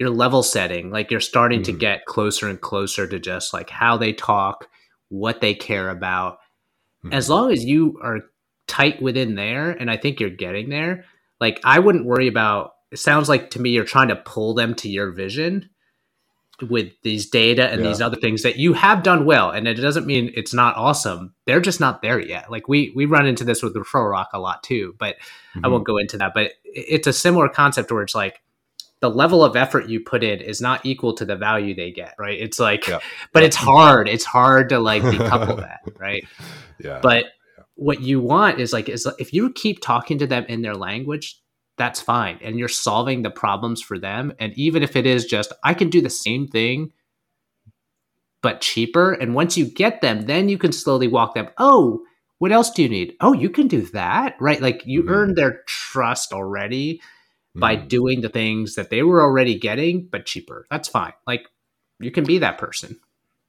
you're 0.00 0.10
level 0.10 0.42
setting, 0.42 0.90
like 0.90 1.10
you're 1.10 1.20
starting 1.20 1.60
mm-hmm. 1.60 1.72
to 1.72 1.78
get 1.78 2.06
closer 2.06 2.48
and 2.48 2.58
closer 2.58 3.06
to 3.06 3.18
just 3.18 3.52
like 3.52 3.68
how 3.68 3.98
they 3.98 4.14
talk, 4.14 4.66
what 5.10 5.42
they 5.42 5.54
care 5.54 5.90
about. 5.90 6.38
Mm-hmm. 7.04 7.12
As 7.12 7.28
long 7.28 7.52
as 7.52 7.62
you 7.64 8.00
are 8.02 8.20
tight 8.66 9.02
within 9.02 9.34
there, 9.34 9.70
and 9.70 9.90
I 9.90 9.98
think 9.98 10.18
you're 10.18 10.30
getting 10.30 10.70
there, 10.70 11.04
like 11.38 11.60
I 11.64 11.78
wouldn't 11.80 12.06
worry 12.06 12.28
about 12.28 12.72
it 12.90 12.98
sounds 12.98 13.28
like 13.28 13.50
to 13.50 13.60
me 13.60 13.70
you're 13.70 13.84
trying 13.84 14.08
to 14.08 14.16
pull 14.16 14.54
them 14.54 14.74
to 14.76 14.88
your 14.88 15.12
vision 15.12 15.68
with 16.68 16.92
these 17.02 17.28
data 17.28 17.68
and 17.70 17.80
yeah. 17.80 17.88
these 17.88 18.00
other 18.00 18.16
things 18.16 18.42
that 18.42 18.56
you 18.56 18.72
have 18.74 19.02
done 19.02 19.24
well 19.24 19.50
and 19.50 19.66
it 19.66 19.74
doesn't 19.74 20.06
mean 20.06 20.30
it's 20.34 20.52
not 20.52 20.76
awesome 20.76 21.32
they're 21.46 21.60
just 21.60 21.80
not 21.80 22.02
there 22.02 22.20
yet 22.20 22.50
like 22.50 22.68
we 22.68 22.92
we 22.94 23.06
run 23.06 23.26
into 23.26 23.44
this 23.44 23.62
with 23.62 23.74
referral 23.74 24.10
rock 24.10 24.28
a 24.34 24.38
lot 24.38 24.62
too 24.62 24.94
but 24.98 25.16
mm-hmm. 25.16 25.64
i 25.64 25.68
won't 25.68 25.86
go 25.86 25.96
into 25.96 26.18
that 26.18 26.32
but 26.34 26.52
it's 26.64 27.06
a 27.06 27.14
similar 27.14 27.48
concept 27.48 27.90
where 27.90 28.02
it's 28.02 28.14
like 28.14 28.42
the 29.00 29.10
level 29.10 29.42
of 29.42 29.56
effort 29.56 29.88
you 29.88 30.00
put 30.00 30.22
in 30.22 30.40
is 30.40 30.60
not 30.60 30.84
equal 30.84 31.14
to 31.14 31.24
the 31.24 31.36
value 31.36 31.74
they 31.74 31.90
get 31.90 32.14
right 32.18 32.40
it's 32.40 32.58
like 32.58 32.86
yeah. 32.86 33.00
but 33.32 33.42
yeah. 33.42 33.46
it's 33.46 33.56
hard 33.56 34.08
it's 34.08 34.24
hard 34.24 34.68
to 34.68 34.78
like 34.78 35.02
decouple 35.02 35.56
that 35.60 35.80
right 35.98 36.26
yeah 36.78 37.00
but 37.02 37.26
what 37.74 38.00
you 38.02 38.20
want 38.20 38.60
is 38.60 38.72
like 38.72 38.88
is 38.88 39.08
if 39.18 39.32
you 39.32 39.50
keep 39.52 39.80
talking 39.80 40.18
to 40.18 40.26
them 40.26 40.44
in 40.48 40.62
their 40.62 40.74
language 40.74 41.40
that's 41.80 42.00
fine. 42.00 42.38
And 42.42 42.58
you're 42.58 42.68
solving 42.68 43.22
the 43.22 43.30
problems 43.30 43.80
for 43.80 43.98
them. 43.98 44.34
And 44.38 44.52
even 44.52 44.82
if 44.82 44.96
it 44.96 45.06
is 45.06 45.24
just, 45.24 45.50
I 45.64 45.72
can 45.72 45.88
do 45.88 46.02
the 46.02 46.10
same 46.10 46.46
thing, 46.46 46.92
but 48.42 48.60
cheaper. 48.60 49.12
And 49.12 49.34
once 49.34 49.56
you 49.56 49.64
get 49.64 50.02
them, 50.02 50.26
then 50.26 50.50
you 50.50 50.58
can 50.58 50.72
slowly 50.72 51.08
walk 51.08 51.34
them. 51.34 51.48
Oh, 51.56 52.02
what 52.36 52.52
else 52.52 52.70
do 52.70 52.82
you 52.82 52.88
need? 52.90 53.16
Oh, 53.22 53.32
you 53.32 53.48
can 53.48 53.66
do 53.66 53.80
that, 53.94 54.36
right? 54.38 54.60
Like 54.60 54.82
you 54.84 55.02
mm-hmm. 55.02 55.10
earn 55.10 55.34
their 55.36 55.62
trust 55.66 56.34
already 56.34 57.00
mm-hmm. 57.50 57.60
by 57.60 57.76
doing 57.76 58.20
the 58.20 58.28
things 58.28 58.74
that 58.74 58.90
they 58.90 59.02
were 59.02 59.22
already 59.22 59.58
getting, 59.58 60.06
but 60.06 60.26
cheaper. 60.26 60.66
That's 60.70 60.88
fine. 60.88 61.12
Like 61.26 61.46
you 61.98 62.10
can 62.10 62.24
be 62.24 62.38
that 62.38 62.58
person. 62.58 62.98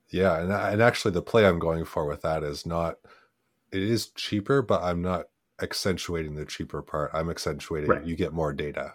Yeah. 0.09 0.39
And, 0.39 0.51
and 0.51 0.81
actually, 0.81 1.11
the 1.11 1.21
play 1.21 1.45
I'm 1.45 1.59
going 1.59 1.85
for 1.85 2.05
with 2.05 2.21
that 2.23 2.43
is 2.43 2.65
not, 2.65 2.97
it 3.71 3.81
is 3.81 4.07
cheaper, 4.07 4.61
but 4.61 4.83
I'm 4.83 5.01
not 5.01 5.27
accentuating 5.61 6.35
the 6.35 6.45
cheaper 6.45 6.81
part. 6.81 7.11
I'm 7.13 7.29
accentuating 7.29 7.89
right. 7.89 8.05
you 8.05 8.15
get 8.15 8.33
more 8.33 8.51
data. 8.51 8.93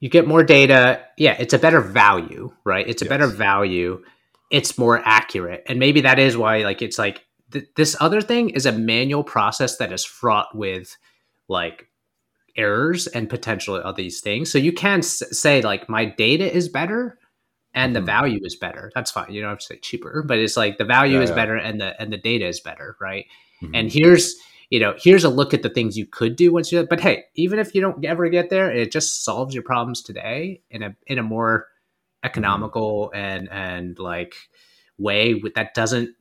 You 0.00 0.08
get 0.08 0.26
more 0.26 0.42
data. 0.42 1.04
Yeah, 1.16 1.36
it's 1.38 1.54
a 1.54 1.58
better 1.58 1.80
value, 1.80 2.52
right? 2.64 2.88
It's 2.88 3.02
a 3.02 3.04
yes. 3.04 3.10
better 3.10 3.28
value. 3.28 4.02
It's 4.50 4.76
more 4.76 5.00
accurate. 5.04 5.62
And 5.68 5.78
maybe 5.78 6.00
that 6.00 6.18
is 6.18 6.36
why 6.36 6.64
like 6.64 6.82
it's 6.82 6.98
like 6.98 7.24
th- 7.52 7.68
this 7.76 7.96
other 8.00 8.20
thing 8.20 8.50
is 8.50 8.66
a 8.66 8.72
manual 8.72 9.22
process 9.22 9.76
that 9.76 9.92
is 9.92 10.04
fraught 10.04 10.56
with 10.56 10.96
like 11.48 11.88
errors 12.56 13.06
and 13.06 13.28
potential 13.28 13.76
of 13.76 13.96
these 13.96 14.20
things. 14.20 14.50
So 14.50 14.58
you 14.58 14.72
can 14.72 14.98
s- 14.98 15.22
say 15.30 15.62
like 15.62 15.88
my 15.88 16.04
data 16.04 16.50
is 16.52 16.68
better 16.68 17.18
and 17.74 17.94
the 17.94 18.00
mm-hmm. 18.00 18.06
value 18.06 18.40
is 18.42 18.56
better. 18.56 18.90
That's 18.94 19.10
fine. 19.10 19.32
You 19.32 19.40
don't 19.40 19.50
have 19.50 19.58
to 19.58 19.66
say 19.66 19.78
cheaper, 19.78 20.22
but 20.26 20.38
it's 20.38 20.56
like 20.56 20.78
the 20.78 20.84
value 20.84 21.18
yeah, 21.18 21.24
is 21.24 21.30
yeah. 21.30 21.36
better 21.36 21.56
and 21.56 21.80
the 21.80 22.00
and 22.00 22.12
the 22.12 22.18
data 22.18 22.46
is 22.46 22.60
better, 22.60 22.96
right? 23.00 23.26
Mm-hmm. 23.62 23.74
And 23.74 23.92
here's 23.92 24.34
you 24.70 24.80
know, 24.80 24.94
here's 24.96 25.24
a 25.24 25.28
look 25.28 25.52
at 25.52 25.62
the 25.62 25.68
things 25.68 25.98
you 25.98 26.06
could 26.06 26.34
do 26.34 26.50
once 26.50 26.72
you. 26.72 26.82
But 26.86 27.00
hey, 27.00 27.24
even 27.34 27.58
if 27.58 27.74
you 27.74 27.82
don't 27.82 28.02
ever 28.06 28.28
get 28.30 28.48
there, 28.48 28.70
it 28.70 28.90
just 28.90 29.22
solves 29.22 29.54
your 29.54 29.62
problems 29.62 30.02
today 30.02 30.62
in 30.70 30.82
a 30.82 30.96
in 31.06 31.18
a 31.18 31.22
more 31.22 31.68
economical 32.24 33.10
mm-hmm. 33.14 33.16
and 33.16 33.48
and 33.50 33.98
like 33.98 34.34
way 34.98 35.42
that 35.54 35.74
doesn't 35.74 36.14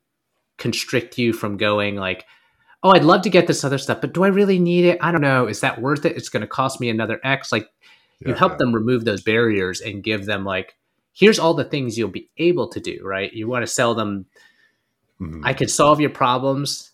constrict 0.57 1.17
you 1.17 1.33
from 1.33 1.57
going 1.57 1.95
like 1.95 2.25
oh 2.83 2.91
i'd 2.91 3.03
love 3.03 3.21
to 3.21 3.29
get 3.29 3.47
this 3.47 3.63
other 3.63 3.77
stuff 3.77 4.01
but 4.01 4.13
do 4.13 4.23
i 4.23 4.27
really 4.27 4.59
need 4.59 4.85
it 4.85 4.97
i 5.01 5.11
don't 5.11 5.21
know 5.21 5.47
is 5.47 5.59
that 5.59 5.81
worth 5.81 6.05
it 6.05 6.15
it's 6.15 6.29
going 6.29 6.41
to 6.41 6.47
cost 6.47 6.79
me 6.79 6.89
another 6.89 7.19
x 7.23 7.51
like 7.51 7.69
you 8.25 8.33
help 8.33 8.53
yeah. 8.53 8.57
them 8.57 8.73
remove 8.73 9.03
those 9.03 9.23
barriers 9.23 9.81
and 9.81 10.03
give 10.03 10.25
them 10.25 10.45
like 10.45 10.75
here's 11.13 11.39
all 11.39 11.53
the 11.53 11.63
things 11.63 11.97
you'll 11.97 12.09
be 12.09 12.29
able 12.37 12.69
to 12.69 12.79
do, 12.79 13.01
right? 13.03 13.33
You 13.33 13.47
want 13.47 13.63
to 13.63 13.67
sell 13.67 13.95
them 13.95 14.25
Mhm. 15.19 15.41
I 15.43 15.53
can 15.53 15.67
solve 15.67 15.99
your 15.99 16.09
problems 16.09 16.91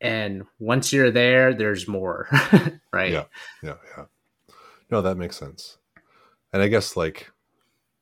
and 0.00 0.44
once 0.58 0.92
you're 0.92 1.10
there 1.10 1.54
there's 1.54 1.86
more, 1.88 2.28
right? 2.92 3.12
Yeah. 3.12 3.24
Yeah, 3.62 3.76
yeah. 3.96 4.04
No, 4.90 5.00
that 5.00 5.16
makes 5.16 5.36
sense. 5.36 5.78
And 6.52 6.60
I 6.60 6.68
guess 6.68 6.96
like 6.96 7.30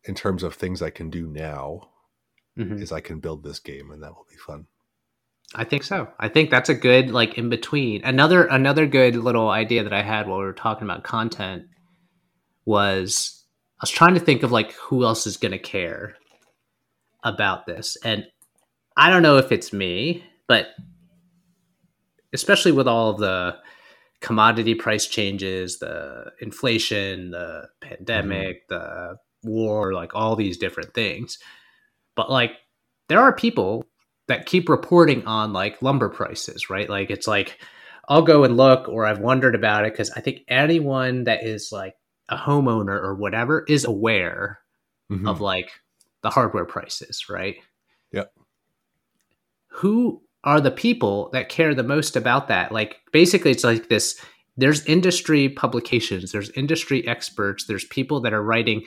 in 0.05 0.15
terms 0.15 0.43
of 0.43 0.55
things 0.55 0.83
I 0.83 0.91
can 0.91 1.11
do 1.11 1.27
now 1.27 1.89
Mhm. 2.59 2.81
is 2.81 2.91
I 2.91 3.01
can 3.01 3.21
build 3.21 3.43
this 3.43 3.59
game 3.59 3.91
and 3.91 4.03
that 4.03 4.15
will 4.15 4.27
be 4.31 4.37
fun. 4.37 4.67
I 5.55 5.65
think 5.65 5.83
so. 5.83 6.09
I 6.19 6.29
think 6.29 6.51
that's 6.51 6.69
a 6.69 6.75
good 6.75 7.11
like 7.11 7.37
in 7.37 7.49
between. 7.49 8.05
Another 8.05 8.45
another 8.47 8.87
good 8.87 9.17
little 9.17 9.51
idea 9.51 9.83
that 9.83 9.93
I 9.93 10.03
had 10.03 10.29
while 10.29 10.39
we 10.39 10.45
were 10.45 10.53
talking 10.53 10.85
about 10.85 11.03
content 11.03 11.65
was 12.65 13.45
I 13.81 13.83
was 13.83 13.91
trying 13.91 14.15
to 14.15 14.21
think 14.21 14.43
of 14.43 14.53
like 14.53 14.73
who 14.75 15.05
else 15.05 15.27
is 15.27 15.37
going 15.37 15.53
to 15.53 15.59
care 15.59 16.15
about 17.25 17.67
this. 17.67 17.97
And 18.05 18.27
I 18.97 19.11
don't 19.11 19.23
know 19.23 19.39
if 19.39 19.51
it's 19.51 19.73
me, 19.73 20.25
but 20.47 20.69
especially 22.33 22.73
with 22.73 22.87
all 22.87 23.15
the 23.15 23.57
commodity 24.21 24.75
price 24.75 25.07
changes, 25.07 25.79
the 25.79 26.27
inflation, 26.41 27.33
the 27.33 27.69
pandemic, 27.81 28.69
mm-hmm. 28.69 28.75
the 28.75 29.17
war, 29.51 29.95
like 29.95 30.15
all 30.15 30.37
these 30.37 30.59
different 30.59 30.95
things. 30.95 31.39
But 32.15 32.31
like 32.31 32.53
there 33.09 33.21
are 33.21 33.33
people 33.33 33.85
that 34.31 34.47
keep 34.47 34.69
reporting 34.69 35.27
on 35.27 35.53
like 35.53 35.83
lumber 35.83 36.09
prices, 36.09 36.71
right? 36.71 36.89
Like 36.89 37.11
it's 37.11 37.27
like 37.27 37.59
I'll 38.09 38.23
go 38.23 38.45
and 38.45 38.57
look 38.57 38.89
or 38.89 39.07
I've 39.07 39.21
wondered 39.21 39.55
about 39.55 39.85
it 39.85 39.93
because 39.93 40.11
I 40.11 40.21
think 40.21 40.41
anyone 40.49 41.25
that 41.25 41.45
is 41.45 41.71
like 41.71 41.95
a 42.29 42.37
homeowner 42.37 43.01
or 43.01 43.15
whatever 43.15 43.65
is 43.69 43.85
aware 43.85 44.59
Mhm. 45.11 45.29
of 45.29 45.41
like 45.41 45.71
the 46.23 46.31
hardware 46.31 46.65
prices, 46.65 47.27
right? 47.29 47.57
Yep. 48.13 48.33
Who 49.69 50.23
are 50.45 50.61
the 50.61 50.71
people 50.71 51.31
that 51.33 51.49
care 51.49 51.75
the 51.75 51.83
most 51.83 52.17
about 52.17 52.49
that? 52.49 52.73
Like 52.73 52.97
basically 53.13 53.51
it's 53.51 53.65
like 53.65 53.89
this 53.89 54.21
there's 54.57 54.85
industry 54.87 55.49
publications, 55.49 56.33
there's 56.33 56.51
industry 56.51 57.07
experts, 57.09 57.65
there's 57.65 57.85
people 57.85 58.21
that 58.21 58.33
are 58.33 58.43
writing 58.43 58.83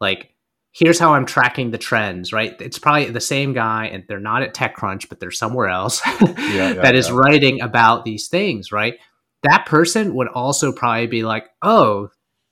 like 0.00 0.31
here's 0.72 0.98
how 0.98 1.14
I'm 1.14 1.26
tracking 1.26 1.70
the 1.70 1.78
trends, 1.78 2.32
right? 2.32 2.58
It's 2.60 2.78
probably 2.78 3.10
the 3.10 3.20
same 3.20 3.52
guy 3.52 3.86
and 3.86 4.04
they're 4.08 4.18
not 4.18 4.42
at 4.42 4.54
TechCrunch, 4.54 5.08
but 5.08 5.20
they're 5.20 5.30
somewhere 5.30 5.68
else 5.68 6.00
yeah, 6.20 6.72
that 6.74 6.94
is 6.94 7.08
yeah. 7.08 7.14
writing 7.16 7.60
about 7.60 8.04
these 8.04 8.28
things, 8.28 8.72
right? 8.72 8.98
That 9.42 9.66
person 9.66 10.14
would 10.14 10.28
also 10.28 10.72
probably 10.72 11.08
be 11.08 11.22
like, 11.24 11.46
"Oh, 11.62 12.08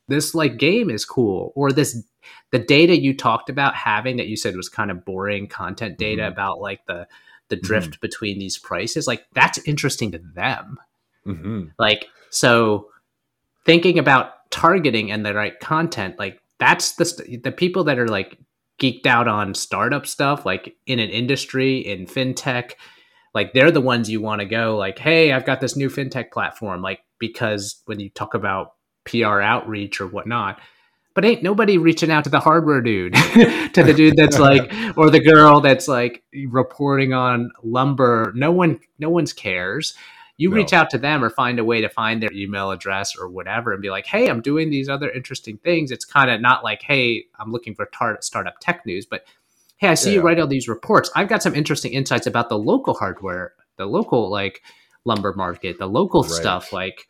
this 0.09 0.35
like 0.35 0.57
game 0.59 0.91
is 0.91 1.05
cool," 1.05 1.53
or 1.55 1.73
this 1.73 2.03
the 2.51 2.59
data 2.59 2.99
you 3.01 3.17
talked 3.17 3.49
about 3.49 3.75
having 3.77 4.17
that 4.17 4.27
you 4.27 4.37
said 4.37 4.57
was 4.57 4.69
kind 4.69 4.91
of 4.91 5.05
boring 5.05 5.47
content 5.47 5.99
data 5.99 6.23
Mhm. 6.23 6.33
about 6.33 6.61
like 6.61 6.85
the 6.87 7.07
the 7.49 7.57
drift 7.57 8.01
between 8.01 8.39
these 8.39 8.59
prices, 8.59 9.07
like 9.07 9.25
that's 9.35 9.59
interesting 9.67 10.13
to 10.13 10.19
them. 10.19 10.79
Mhm. 11.27 11.71
Like 11.79 12.07
so, 12.31 12.89
thinking 13.65 13.99
about 13.99 14.51
targeting 14.51 15.11
and 15.13 15.25
the 15.25 15.35
right 15.35 15.59
content, 15.61 16.19
like 16.19 16.41
that's 16.61 16.93
the 16.93 17.05
st- 17.05 17.43
the 17.43 17.53
people 17.53 17.85
that 17.85 17.99
are 17.99 18.09
like 18.09 18.39
geeked 18.81 19.07
out 19.07 19.27
on 19.29 19.55
startup 19.55 20.07
stuff, 20.07 20.47
like 20.47 20.77
in 20.87 20.99
an 20.99 21.11
industry 21.11 21.79
in 21.79 22.07
fintech, 22.07 22.73
like 23.35 23.53
they're 23.53 23.71
the 23.71 23.81
ones 23.81 24.11
you 24.11 24.21
want 24.21 24.41
to 24.41 24.47
go. 24.47 24.77
Like, 24.77 24.99
hey, 24.99 25.33
I've 25.33 25.47
got 25.47 25.61
this 25.61 25.77
new 25.77 25.89
fintech 25.89 26.31
platform, 26.31 26.83
like 26.83 27.01
because 27.19 27.83
when 27.87 27.99
you 27.99 28.11
talk 28.11 28.35
about 28.35 28.75
PR 29.05 29.41
outreach 29.41 30.01
or 30.01 30.07
whatnot. 30.07 30.61
But 31.13 31.25
ain't 31.25 31.43
nobody 31.43 31.77
reaching 31.77 32.11
out 32.11 32.25
to 32.25 32.31
the 32.31 32.39
hardware 32.39 32.81
dude, 32.81 33.15
to 33.15 33.83
the 33.83 33.93
dude 33.93 34.17
that's 34.17 34.39
like, 34.39 34.73
or 34.97 35.11
the 35.11 35.21
girl 35.21 35.61
that's 35.61 35.89
like 35.89 36.23
reporting 36.47 37.13
on 37.13 37.51
lumber. 37.65 38.33
No 38.37 38.53
one, 38.53 38.79
no 38.99 39.11
one's 39.11 39.33
cares 39.33 39.95
you 40.41 40.49
No. 40.51 40.57
reach 40.57 40.73
out 40.73 40.89
to 40.91 40.99
them 40.99 41.23
or 41.25 41.31
find 41.31 41.59
a 41.59 41.65
way 41.65 41.81
to 41.81 41.89
find 41.89 42.23
their 42.23 42.33
email 42.33 42.71
address 42.71 43.17
or 43.17 43.29
whatever 43.29 43.73
and 43.73 43.83
be 43.83 43.91
like 43.91 44.07
hey 44.07 44.29
i'm 44.29 44.41
doing 44.41 44.71
these 44.71 44.89
other 44.89 45.11
interesting 45.11 45.57
things 45.59 45.91
it's 45.91 46.05
kind 46.05 46.31
of 46.31 46.41
not 46.41 46.65
like 46.65 46.83
hey 46.83 47.25
i'm 47.39 47.51
looking 47.53 47.75
for 47.75 47.87
tar- 47.87 48.19
startup 48.23 48.55
tech 48.61 48.85
news 48.87 49.05
but 49.07 49.25
hey 49.77 49.89
i 49.89 49.95
see 49.95 50.13
you 50.15 50.21
write 50.23 50.39
all 50.41 50.47
these 50.47 50.69
reports 50.69 51.11
i've 51.15 51.29
got 51.29 51.43
some 51.43 51.55
interesting 51.55 51.93
insights 51.93 52.27
about 52.27 52.49
the 52.49 52.59
local 52.59 52.95
hardware 52.95 53.53
the 53.77 53.87
local 53.87 54.31
like 54.31 54.63
lumber 55.05 55.33
market 55.35 55.79
the 55.79 55.87
local 55.87 56.23
Right. 56.23 56.31
stuff 56.33 56.73
like 56.73 57.07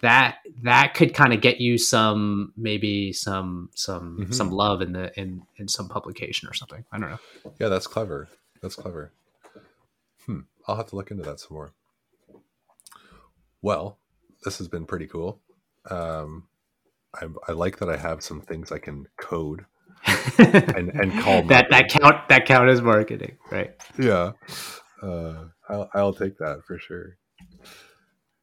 that 0.00 0.36
that 0.62 0.94
could 0.94 1.12
kind 1.12 1.32
of 1.32 1.40
get 1.40 1.60
you 1.60 1.76
some 1.76 2.52
maybe 2.56 3.12
some 3.12 3.68
some 3.74 4.18
Mhm. 4.20 4.34
some 4.34 4.50
love 4.50 4.80
in 4.80 4.92
the 4.92 5.10
in 5.20 5.42
in 5.56 5.66
some 5.68 5.88
publication 5.88 6.48
or 6.48 6.54
something 6.54 6.84
i 6.92 6.98
don't 6.98 7.10
know 7.10 7.18
Yeah, 7.58 7.68
that's 7.68 7.86
clever. 7.86 8.28
That's 8.62 8.74
clever. 8.76 9.12
Hmm. 10.26 10.40
I'll 10.66 10.76
have 10.76 10.88
to 10.88 10.96
look 10.96 11.10
into 11.12 11.22
that 11.24 11.38
some 11.40 11.54
more. 11.54 11.70
Well, 13.62 13.98
this 14.44 14.58
has 14.58 14.68
been 14.68 14.86
pretty 14.86 15.06
cool. 15.06 15.40
Um, 15.90 16.44
I, 17.14 17.26
I 17.48 17.52
like 17.52 17.78
that 17.78 17.88
I 17.88 17.96
have 17.96 18.22
some 18.22 18.40
things 18.40 18.70
I 18.72 18.78
can 18.78 19.06
code. 19.20 19.64
And- 20.38 20.90
and 20.90 21.18
call 21.20 21.42
that 21.44 21.66
that 21.70 21.88
count 21.90 22.28
that 22.28 22.46
count 22.46 22.68
as 22.68 22.80
marketing 22.80 23.36
right 23.50 23.72
Yeah, 23.98 24.32
uh, 25.02 25.44
I'll, 25.68 25.90
I'll 25.92 26.12
take 26.14 26.38
that 26.38 26.62
for 26.66 26.78
sure. 26.78 27.16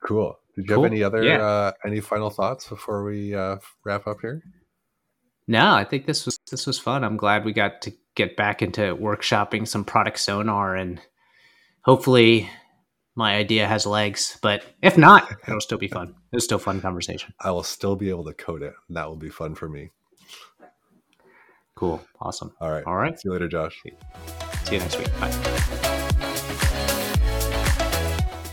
Cool. 0.05 0.37
Did 0.55 0.63
you 0.67 0.75
Cool. 0.75 0.83
have 0.83 0.91
any 0.91 1.03
other 1.03 1.23
Yeah. 1.23 1.41
uh, 1.41 1.71
any 1.85 2.01
final 2.01 2.29
thoughts 2.29 2.67
before 2.67 3.03
we 3.05 3.33
uh, 3.33 3.57
wrap 3.85 4.05
up 4.07 4.17
here? 4.21 4.41
No, 5.47 5.73
I 5.73 5.83
think 5.85 6.05
this 6.05 6.25
was 6.25 6.37
this 6.51 6.65
was 6.67 6.77
fun. 6.79 7.03
I'm 7.03 7.17
glad 7.17 7.45
we 7.45 7.53
got 7.53 7.81
to 7.83 7.93
get 8.15 8.35
back 8.35 8.61
into 8.61 8.81
workshopping 8.95 9.67
some 9.67 9.85
product 9.85 10.19
sonar 10.19 10.75
and 10.75 10.99
hopefully 11.83 12.49
my 13.15 13.35
idea 13.35 13.67
has 13.67 13.85
legs. 13.85 14.37
But 14.41 14.63
if 14.81 14.97
not, 14.97 15.31
it'll 15.47 15.61
still 15.61 15.77
be 15.77 15.87
fun. 15.87 16.09
It 16.31 16.35
was 16.35 16.43
still 16.43 16.59
fun 16.59 16.81
conversation. 16.81 17.33
I 17.39 17.51
will 17.51 17.63
still 17.63 17.95
be 17.95 18.09
able 18.09 18.25
to 18.25 18.33
code 18.33 18.61
it. 18.61 18.73
That 18.89 19.07
will 19.07 19.15
be 19.15 19.29
fun 19.29 19.55
for 19.55 19.69
me. 19.69 19.91
Cool. 21.75 22.01
Awesome. 22.21 22.53
All 22.61 22.71
right. 22.71 22.83
All 22.85 22.95
right. 22.95 23.19
See 23.19 23.27
you 23.27 23.33
later, 23.33 23.47
Josh. 23.47 23.81
See 23.83 24.75
you 24.75 24.79
next 24.79 24.97
week. 24.97 25.09
Bye. 25.19 25.31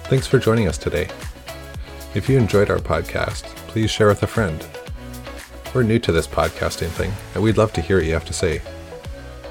Thanks 0.09 0.27
for 0.27 0.39
joining 0.39 0.69
us 0.69 0.77
today. 0.77 1.09
If 2.15 2.29
you 2.29 2.37
enjoyed 2.37 2.69
our 2.69 2.79
podcast, 2.79 3.45
please 3.69 3.91
share 3.91 4.09
with 4.09 4.23
a 4.23 4.27
friend. 4.27 4.67
We're 5.73 5.85
new 5.85 5.99
to 6.01 6.13
this 6.13 6.27
podcasting 6.27 6.89
thing, 6.89 7.13
and 7.35 7.43
we'd 7.43 7.57
love 7.57 7.73
to 7.75 7.81
hear 7.81 7.97
what 7.97 8.05
you 8.05 8.13
have 8.13 8.27
to 8.27 8.35
say. 8.35 8.61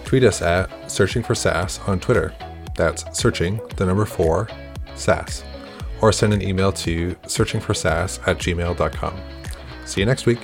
Tweet 0.06 0.24
us 0.24 0.42
at 0.44 0.92
Searching 0.92 1.24
for 1.24 1.34
SaaS 1.34 1.80
on 1.88 2.00
Twitter. 2.00 2.36
That's 2.76 3.06
searching, 3.18 3.60
the 3.78 3.86
number 3.86 4.06
four, 4.06 4.48
SaaS. 5.02 5.44
Or 6.02 6.12
send 6.12 6.34
an 6.34 6.42
email 6.42 6.72
to 6.72 7.16
searchingforsaas 7.24 8.28
at 8.28 8.38
gmail.com. 8.38 9.20
See 9.86 10.00
you 10.00 10.06
next 10.06 10.26
week. 10.26 10.40